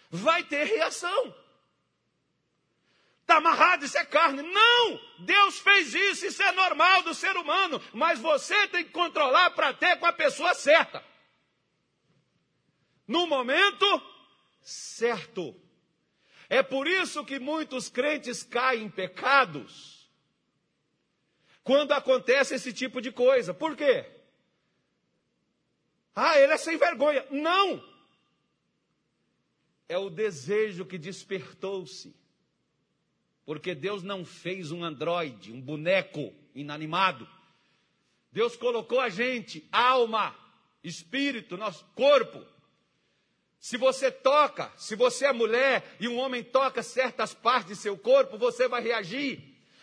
[0.09, 1.35] Vai ter reação.
[3.31, 4.41] Está amarrado, isso é carne.
[4.41, 4.99] Não!
[5.19, 7.81] Deus fez isso, isso é normal do ser humano.
[7.93, 11.01] Mas você tem que controlar para ter com a pessoa certa.
[13.07, 13.85] No momento
[14.61, 15.55] certo.
[16.49, 20.11] É por isso que muitos crentes caem em pecados
[21.63, 23.53] quando acontece esse tipo de coisa.
[23.53, 24.11] Por quê?
[26.13, 27.25] Ah, ele é sem vergonha.
[27.31, 27.81] Não!
[29.87, 32.19] É o desejo que despertou-se.
[33.45, 37.27] Porque Deus não fez um androide, um boneco inanimado.
[38.31, 40.35] Deus colocou a gente, alma,
[40.83, 42.45] espírito, nosso corpo,
[43.61, 47.95] se você toca, se você é mulher e um homem toca certas partes de seu
[47.95, 49.39] corpo, você vai reagir.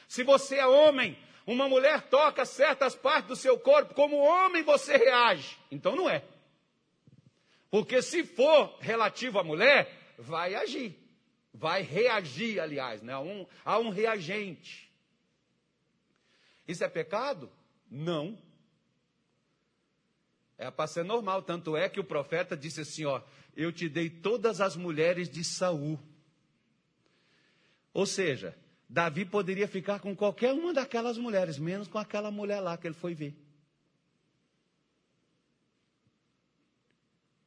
[0.09, 4.96] Se você é homem, uma mulher toca certas partes do seu corpo, como homem você
[4.96, 5.56] reage.
[5.70, 6.24] Então não é.
[7.70, 10.98] Porque se for relativo à mulher, vai agir.
[11.59, 13.12] Vai reagir, aliás, né?
[13.12, 14.88] a, um, a um reagente.
[16.68, 17.50] Isso é pecado?
[17.90, 18.38] Não.
[20.56, 21.42] É para ser normal.
[21.42, 23.20] Tanto é que o profeta disse assim: ó,
[23.56, 25.98] eu te dei todas as mulheres de Saul.
[27.92, 28.56] Ou seja,
[28.88, 32.94] Davi poderia ficar com qualquer uma daquelas mulheres, menos com aquela mulher lá que ele
[32.94, 33.34] foi ver.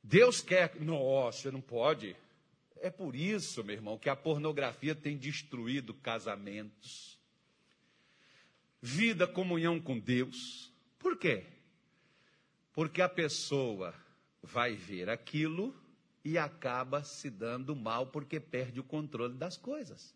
[0.03, 0.75] Deus quer.
[0.81, 2.13] Nossa, não pode.
[2.83, 7.19] É por isso, meu irmão, que a pornografia tem destruído casamentos,
[8.81, 10.73] vida, comunhão com Deus.
[10.97, 11.45] Por quê?
[12.73, 13.93] Porque a pessoa
[14.41, 15.79] vai ver aquilo
[16.25, 20.15] e acaba se dando mal porque perde o controle das coisas.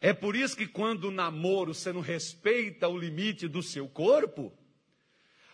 [0.00, 4.52] É por isso que quando o namoro você não respeita o limite do seu corpo,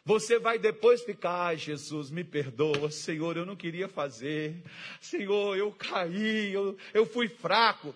[0.09, 4.65] você vai depois ficar, ai Jesus, me perdoa, Senhor, eu não queria fazer,
[5.03, 7.95] Senhor, eu caí, eu, eu fui fraco.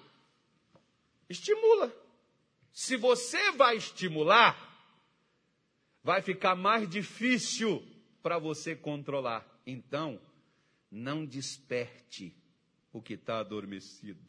[1.27, 1.91] Estimula.
[2.71, 4.55] Se você vai estimular,
[6.05, 7.83] vai ficar mais difícil
[8.23, 9.47] para você controlar.
[9.67, 10.21] Então,
[10.91, 12.37] não desperte
[12.93, 14.21] o que está adormecido.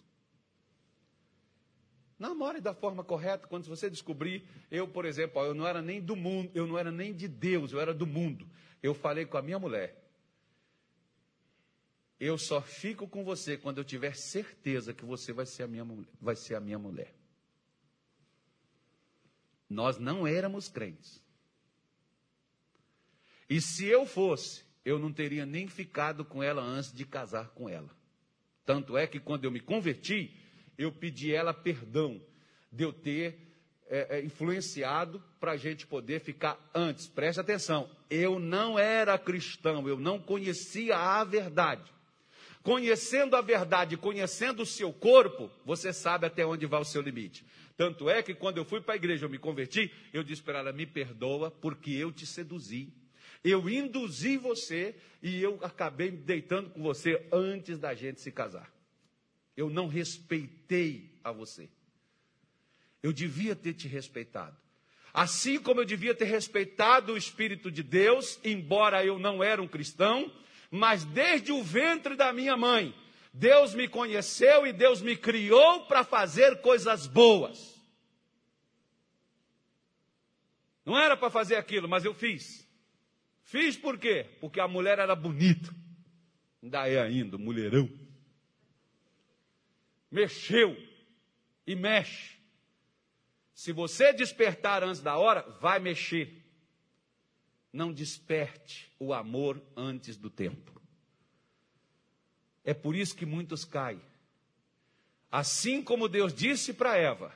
[2.23, 3.47] Namore da forma correta.
[3.47, 6.89] Quando você descobrir, eu, por exemplo, eu não era nem do mundo, eu não era
[6.89, 8.49] nem de Deus, eu era do mundo.
[8.81, 10.01] Eu falei com a minha mulher.
[12.17, 15.85] Eu só fico com você quando eu tiver certeza que você vai ser a minha,
[16.21, 17.13] vai ser a minha mulher.
[19.69, 21.21] Nós não éramos crentes.
[23.49, 27.67] E se eu fosse, eu não teria nem ficado com ela antes de casar com
[27.67, 27.89] ela.
[28.65, 30.33] Tanto é que quando eu me converti,
[30.77, 32.21] eu pedi ela perdão
[32.71, 33.37] de eu ter
[33.87, 37.07] é, é, influenciado para a gente poder ficar antes.
[37.07, 41.93] Preste atenção, eu não era cristão, eu não conhecia a verdade.
[42.63, 47.45] Conhecendo a verdade, conhecendo o seu corpo, você sabe até onde vai o seu limite.
[47.75, 50.59] Tanto é que quando eu fui para a igreja, eu me converti, eu disse para
[50.59, 52.93] ela: me perdoa, porque eu te seduzi.
[53.43, 58.72] Eu induzi você e eu acabei deitando com você antes da gente se casar.
[59.55, 61.69] Eu não respeitei a você.
[63.01, 64.57] Eu devia ter te respeitado.
[65.13, 69.67] Assim como eu devia ter respeitado o Espírito de Deus, embora eu não era um
[69.67, 70.31] cristão,
[70.71, 72.95] mas desde o ventre da minha mãe,
[73.31, 77.73] Deus me conheceu e Deus me criou para fazer coisas boas.
[80.85, 82.67] Não era para fazer aquilo, mas eu fiz.
[83.43, 84.25] Fiz por quê?
[84.41, 85.73] Porque a mulher era bonita.
[86.61, 87.89] Ainda é ainda, mulherão.
[90.13, 90.77] Mexeu
[91.65, 92.37] e mexe.
[93.51, 96.45] Se você despertar antes da hora, vai mexer.
[97.73, 100.79] Não desperte o amor antes do tempo.
[102.63, 103.99] É por isso que muitos caem.
[105.31, 107.33] Assim como Deus disse para Eva,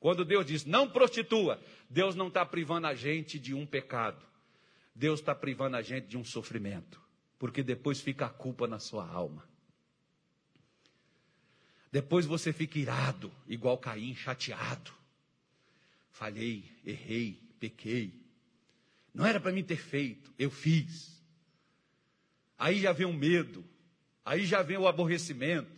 [0.00, 1.60] quando Deus diz não prostitua,
[1.90, 4.24] Deus não está privando a gente de um pecado.
[4.94, 6.98] Deus está privando a gente de um sofrimento.
[7.38, 9.46] Porque depois fica a culpa na sua alma.
[11.94, 14.92] Depois você fica irado, igual Caim, chateado
[16.14, 18.14] falhei, errei, pequei.
[19.12, 21.22] Não era para mim ter feito, eu fiz.
[22.56, 23.64] Aí já vem o medo,
[24.24, 25.70] aí já vem o aborrecimento.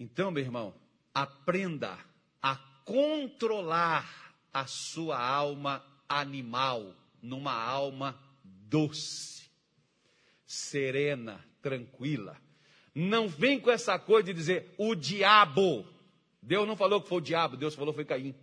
[0.00, 0.74] Então, meu irmão,
[1.14, 1.98] aprenda
[2.42, 9.44] a controlar a sua alma animal numa alma doce,
[10.46, 12.40] serena, tranquila.
[13.00, 15.86] Não vem com essa coisa de dizer o diabo
[16.48, 18.34] Deus não falou que foi o diabo, Deus falou que foi Caim.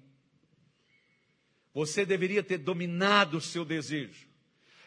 [1.73, 4.27] Você deveria ter dominado o seu desejo.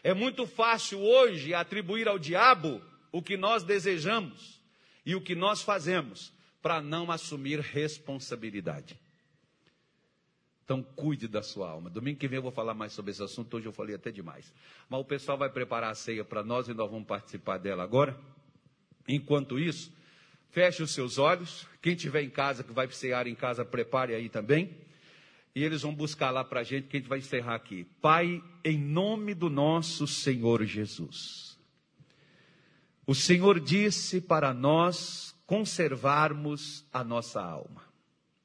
[0.01, 4.63] É muito fácil hoje atribuir ao diabo o que nós desejamos
[5.05, 8.97] e o que nós fazemos para não assumir responsabilidade.
[10.63, 11.89] Então, cuide da sua alma.
[11.89, 13.57] Domingo que vem eu vou falar mais sobre esse assunto.
[13.57, 14.53] Hoje eu falei até demais.
[14.87, 18.17] Mas o pessoal vai preparar a ceia para nós e nós vamos participar dela agora.
[19.09, 19.91] Enquanto isso,
[20.49, 21.67] Feche os seus olhos.
[21.81, 24.75] Quem tiver em casa, que vai cear em casa, prepare aí também.
[25.55, 27.85] E eles vão buscar lá para a gente, que a gente vai encerrar aqui.
[28.01, 31.57] Pai, em nome do nosso Senhor Jesus.
[33.05, 37.83] O Senhor disse para nós conservarmos a nossa alma,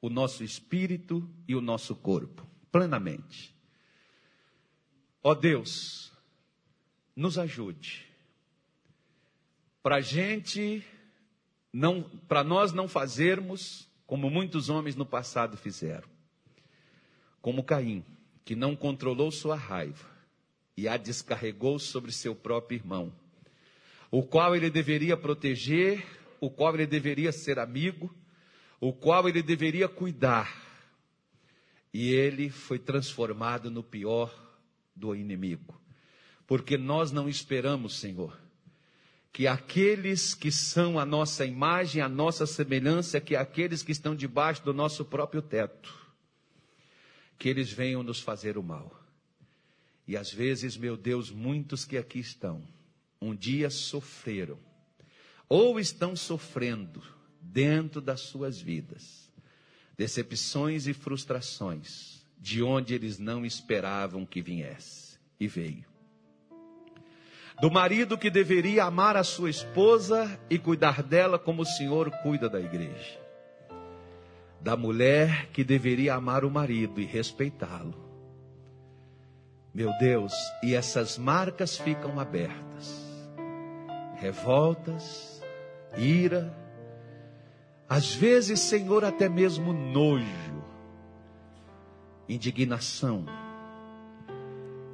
[0.01, 3.53] o nosso espírito e o nosso corpo, plenamente.
[5.21, 6.11] Ó Deus,
[7.15, 8.07] nos ajude,
[9.85, 10.83] para gente
[11.71, 16.09] não, para nós não fazermos como muitos homens no passado fizeram.
[17.39, 18.03] Como Caim,
[18.43, 20.09] que não controlou sua raiva
[20.75, 23.13] e a descarregou sobre seu próprio irmão,
[24.09, 26.03] o qual ele deveria proteger,
[26.41, 28.11] o qual ele deveria ser amigo,
[28.81, 30.51] o qual ele deveria cuidar.
[31.93, 34.33] E ele foi transformado no pior
[34.95, 35.79] do inimigo.
[36.47, 38.44] Porque nós não esperamos, Senhor,
[39.35, 44.63] que aqueles que são a nossa imagem, a nossa semelhança, que aqueles que estão debaixo
[44.63, 45.93] do nosso próprio teto,
[47.37, 48.97] que eles venham nos fazer o mal.
[50.07, 52.63] E às vezes, meu Deus, muitos que aqui estão,
[53.21, 54.57] um dia sofreram,
[55.49, 57.03] ou estão sofrendo
[57.41, 59.29] dentro das suas vidas,
[59.97, 65.94] decepções e frustrações, de onde eles não esperavam que viesse, e veio
[67.61, 72.49] do marido que deveria amar a sua esposa e cuidar dela como o Senhor cuida
[72.49, 73.19] da igreja,
[74.59, 78.03] da mulher que deveria amar o marido e respeitá-lo.
[79.73, 80.33] Meu Deus,
[80.63, 83.05] e essas marcas ficam abertas.
[84.17, 85.41] Revoltas,
[85.97, 86.53] ira,
[87.87, 90.63] às vezes, Senhor, até mesmo nojo,
[92.27, 93.25] indignação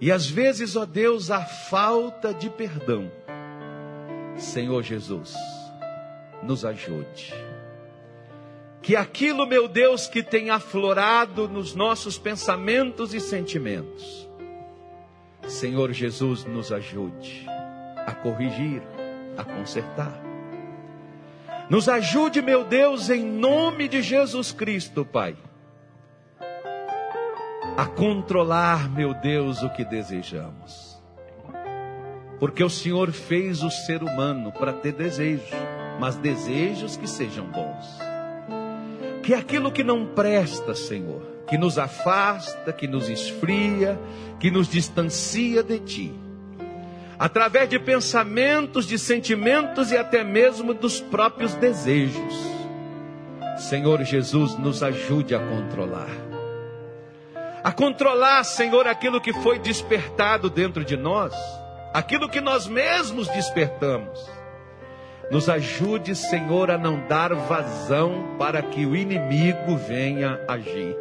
[0.02, 3.12] e às vezes, ó Deus, a falta de perdão.
[4.36, 5.36] Senhor Jesus,
[6.41, 7.32] nos ajude.
[8.82, 14.28] Que aquilo, meu Deus, que tem aflorado nos nossos pensamentos e sentimentos,
[15.47, 17.45] Senhor Jesus, nos ajude
[17.97, 18.82] a corrigir,
[19.38, 20.20] a consertar.
[21.70, 25.38] Nos ajude, meu Deus, em nome de Jesus Cristo, Pai
[27.82, 31.01] a controlar, meu Deus, o que desejamos.
[32.39, 35.49] Porque o Senhor fez o ser humano para ter desejos,
[35.99, 37.97] mas desejos que sejam bons.
[39.23, 43.99] Que aquilo que não presta, Senhor, que nos afasta, que nos esfria,
[44.39, 46.13] que nos distancia de Ti,
[47.17, 52.45] através de pensamentos, de sentimentos e até mesmo dos próprios desejos.
[53.57, 56.30] Senhor Jesus, nos ajude a controlar.
[57.64, 61.34] A controlar, Senhor, aquilo que foi despertado dentro de nós,
[61.93, 64.30] aquilo que nós mesmos despertamos.
[65.30, 70.95] Nos ajude, Senhor, a não dar vazão para que o inimigo venha agir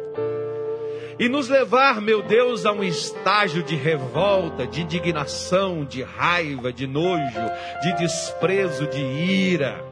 [1.21, 6.87] e nos levar, meu Deus, a um estágio de revolta, de indignação, de raiva, de
[6.87, 7.39] nojo,
[7.83, 9.85] de desprezo, de ira,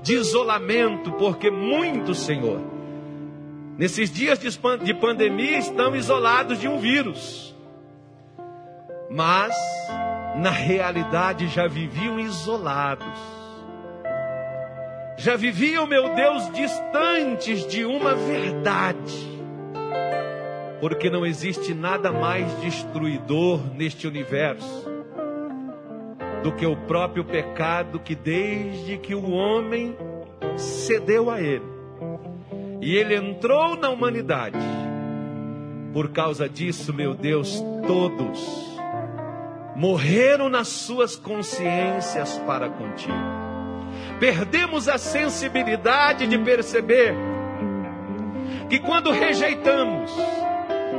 [0.00, 2.60] de isolamento, porque muitos, Senhor,
[3.76, 7.54] nesses dias de pandemia estão isolados de um vírus,
[9.10, 9.54] mas
[10.36, 13.18] na realidade já viviam isolados.
[15.16, 19.32] Já viviam, meu Deus, distantes de uma verdade.
[20.80, 24.92] Porque não existe nada mais destruidor neste universo
[26.42, 29.96] do que o próprio pecado que desde que o homem
[30.56, 31.73] cedeu a ele
[32.84, 34.58] e ele entrou na humanidade.
[35.92, 38.74] Por causa disso, meu Deus, todos
[39.74, 43.14] morreram nas suas consciências para contigo.
[44.20, 47.14] Perdemos a sensibilidade de perceber
[48.68, 50.12] que quando rejeitamos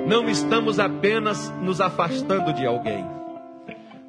[0.08, 3.06] não estamos apenas nos afastando de alguém,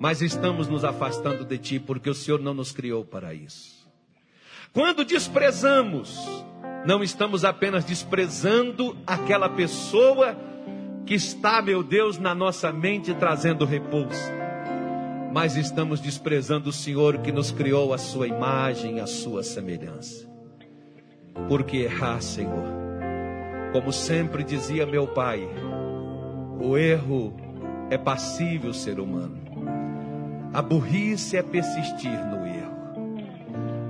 [0.00, 3.86] mas estamos nos afastando de Ti, porque o Senhor não nos criou para isso.
[4.72, 6.44] Quando desprezamos,
[6.86, 10.36] não estamos apenas desprezando aquela pessoa
[11.04, 14.30] que está, meu Deus, na nossa mente trazendo repouso,
[15.32, 20.26] mas estamos desprezando o Senhor que nos criou a sua imagem, a sua semelhança.
[21.48, 22.64] Porque errar, Senhor,
[23.72, 25.46] como sempre dizia meu pai,
[26.60, 27.36] o erro
[27.90, 29.44] é passível ser humano.
[30.54, 32.45] A burrice é persistir no.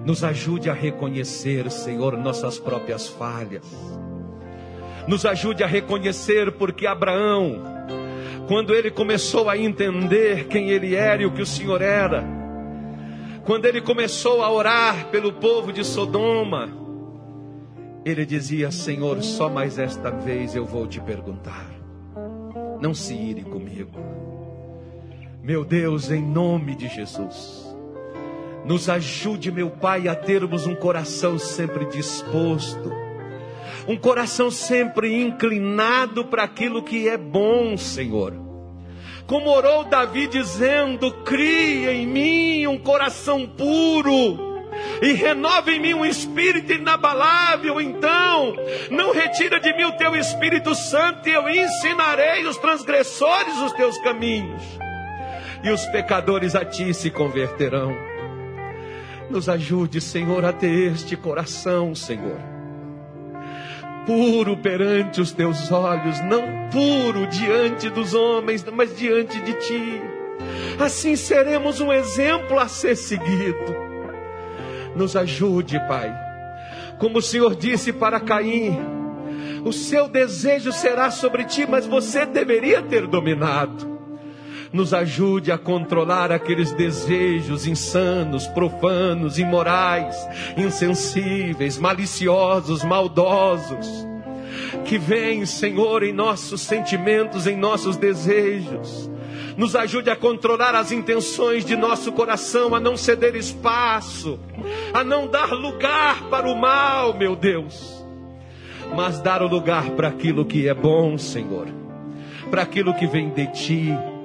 [0.07, 3.67] Nos ajude a reconhecer, Senhor, nossas próprias falhas.
[5.07, 7.63] Nos ajude a reconhecer porque Abraão,
[8.49, 12.25] quando ele começou a entender quem ele era e o que o Senhor era,
[13.45, 16.71] quando ele começou a orar pelo povo de Sodoma,
[18.05, 21.77] ele dizia: Senhor, só mais esta vez eu vou te perguntar
[22.81, 23.99] não se ire comigo.
[25.43, 27.66] Meu Deus, em nome de Jesus,
[28.67, 32.93] nos ajude, meu Pai, a termos um coração sempre disposto,
[33.87, 38.35] um coração sempre inclinado para aquilo que é bom, Senhor.
[39.27, 44.57] Como orou Davi dizendo: Cria em mim um coração puro
[45.01, 47.81] e renova em mim um espírito inabalável.
[47.81, 48.57] Então,
[48.91, 53.97] não retira de mim o teu Espírito Santo, e eu ensinarei os transgressores os teus
[53.99, 54.63] caminhos,
[55.63, 58.16] e os pecadores a ti se converterão.
[59.31, 62.39] Nos ajude, Senhor, a ter este coração, Senhor.
[64.07, 70.03] Puro perante os teus olhos, não puro diante dos homens, mas diante de ti.
[70.79, 73.87] Assim seremos um exemplo a ser seguido
[74.97, 76.13] nos ajude, Pai.
[76.99, 78.79] Como o Senhor disse para Caim,
[79.65, 83.96] o seu desejo será sobre ti, mas você deveria ter dominado.
[84.73, 90.17] Nos ajude a controlar aqueles desejos insanos, profanos, imorais,
[90.57, 93.87] insensíveis, maliciosos, maldosos,
[94.85, 99.11] que vêm, Senhor, em nossos sentimentos, em nossos desejos
[99.57, 104.39] nos ajude a controlar as intenções de nosso coração, a não ceder espaço,
[104.93, 108.05] a não dar lugar para o mal, meu Deus,
[108.95, 111.69] mas dar o lugar para aquilo que é bom, Senhor,
[112.51, 114.16] para aquilo que vem de Ti.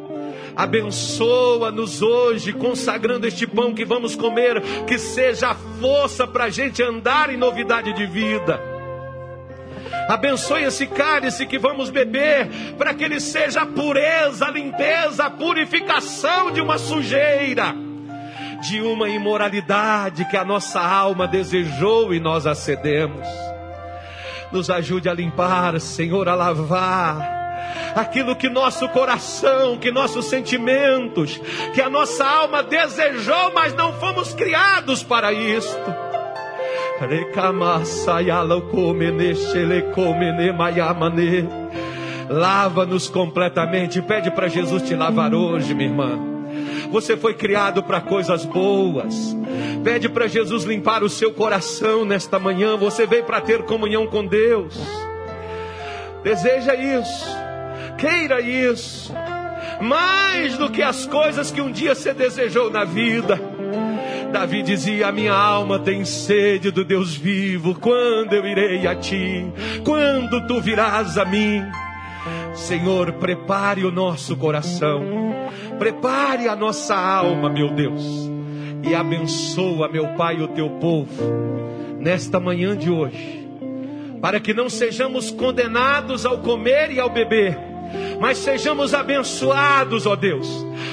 [0.56, 6.82] Abençoa-nos hoje, consagrando este pão que vamos comer, que seja a força para a gente
[6.84, 8.72] andar em novidade de vida
[10.08, 15.30] Abençoe esse cálice que vamos beber, para que ele seja a pureza, a limpeza, a
[15.30, 17.74] purificação de uma sujeira,
[18.62, 23.26] de uma imoralidade que a nossa alma desejou e nós acedemos.
[24.52, 27.41] Nos ajude a limpar, Senhor, a lavar
[27.96, 31.40] aquilo que nosso coração, que nossos sentimentos,
[31.74, 36.12] que a nossa alma desejou, mas não fomos criados para isto.
[42.30, 44.02] Lava-nos completamente.
[44.02, 46.20] Pede para Jesus te lavar hoje, minha irmã.
[46.92, 49.36] Você foi criado para coisas boas.
[49.84, 52.78] Pede para Jesus limpar o seu coração nesta manhã.
[52.78, 54.80] Você veio para ter comunhão com Deus.
[56.24, 57.41] Deseja isso.
[58.02, 59.14] Queira isso.
[59.80, 63.40] mais do que as coisas que um dia você desejou na vida.
[64.32, 67.76] Davi dizia: A minha alma tem sede do Deus vivo.
[67.76, 69.46] Quando eu irei a ti?
[69.84, 71.62] Quando tu virás a mim?
[72.54, 75.04] Senhor, prepare o nosso coração,
[75.80, 78.04] prepare a nossa alma, meu Deus,
[78.84, 81.24] e abençoa, meu Pai, o teu povo,
[81.98, 83.48] nesta manhã de hoje,
[84.22, 87.58] para que não sejamos condenados ao comer e ao beber,
[88.20, 90.48] mas sejamos abençoados, ó Deus.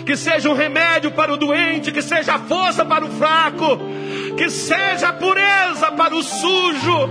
[0.07, 3.79] Que seja um remédio para o doente, que seja força para o fraco,
[4.37, 7.11] que seja pureza para o sujo.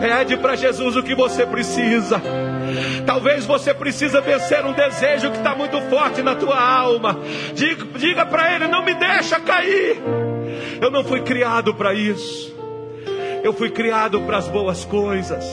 [0.00, 2.20] Pede para Jesus o que você precisa.
[3.06, 7.18] Talvez você precisa vencer um desejo que está muito forte na tua alma.
[7.54, 10.02] Diga, diga para Ele: não me deixa cair.
[10.80, 12.53] Eu não fui criado para isso.
[13.44, 15.44] Eu fui criado para as boas coisas.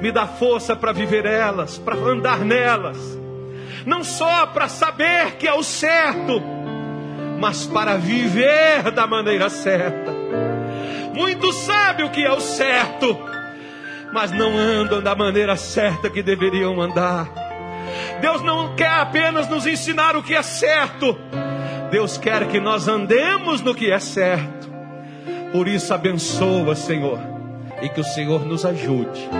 [0.00, 2.98] Me dá força para viver elas, para andar nelas.
[3.86, 6.42] Não só para saber que é o certo,
[7.38, 10.12] mas para viver da maneira certa.
[11.14, 13.16] Muitos sabem o que é o certo,
[14.12, 17.28] mas não andam da maneira certa que deveriam andar.
[18.20, 21.16] Deus não quer apenas nos ensinar o que é certo,
[21.92, 24.73] Deus quer que nós andemos no que é certo.
[25.54, 27.16] Por isso, abençoa, Senhor,
[27.80, 29.30] e que o Senhor nos ajude,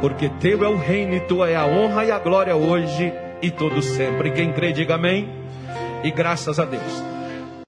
[0.00, 3.50] porque Teu é o reino e Tua é a honra e a glória hoje e
[3.50, 4.30] todo sempre.
[4.30, 5.28] Quem crê, diga amém.
[6.04, 7.13] E graças a Deus.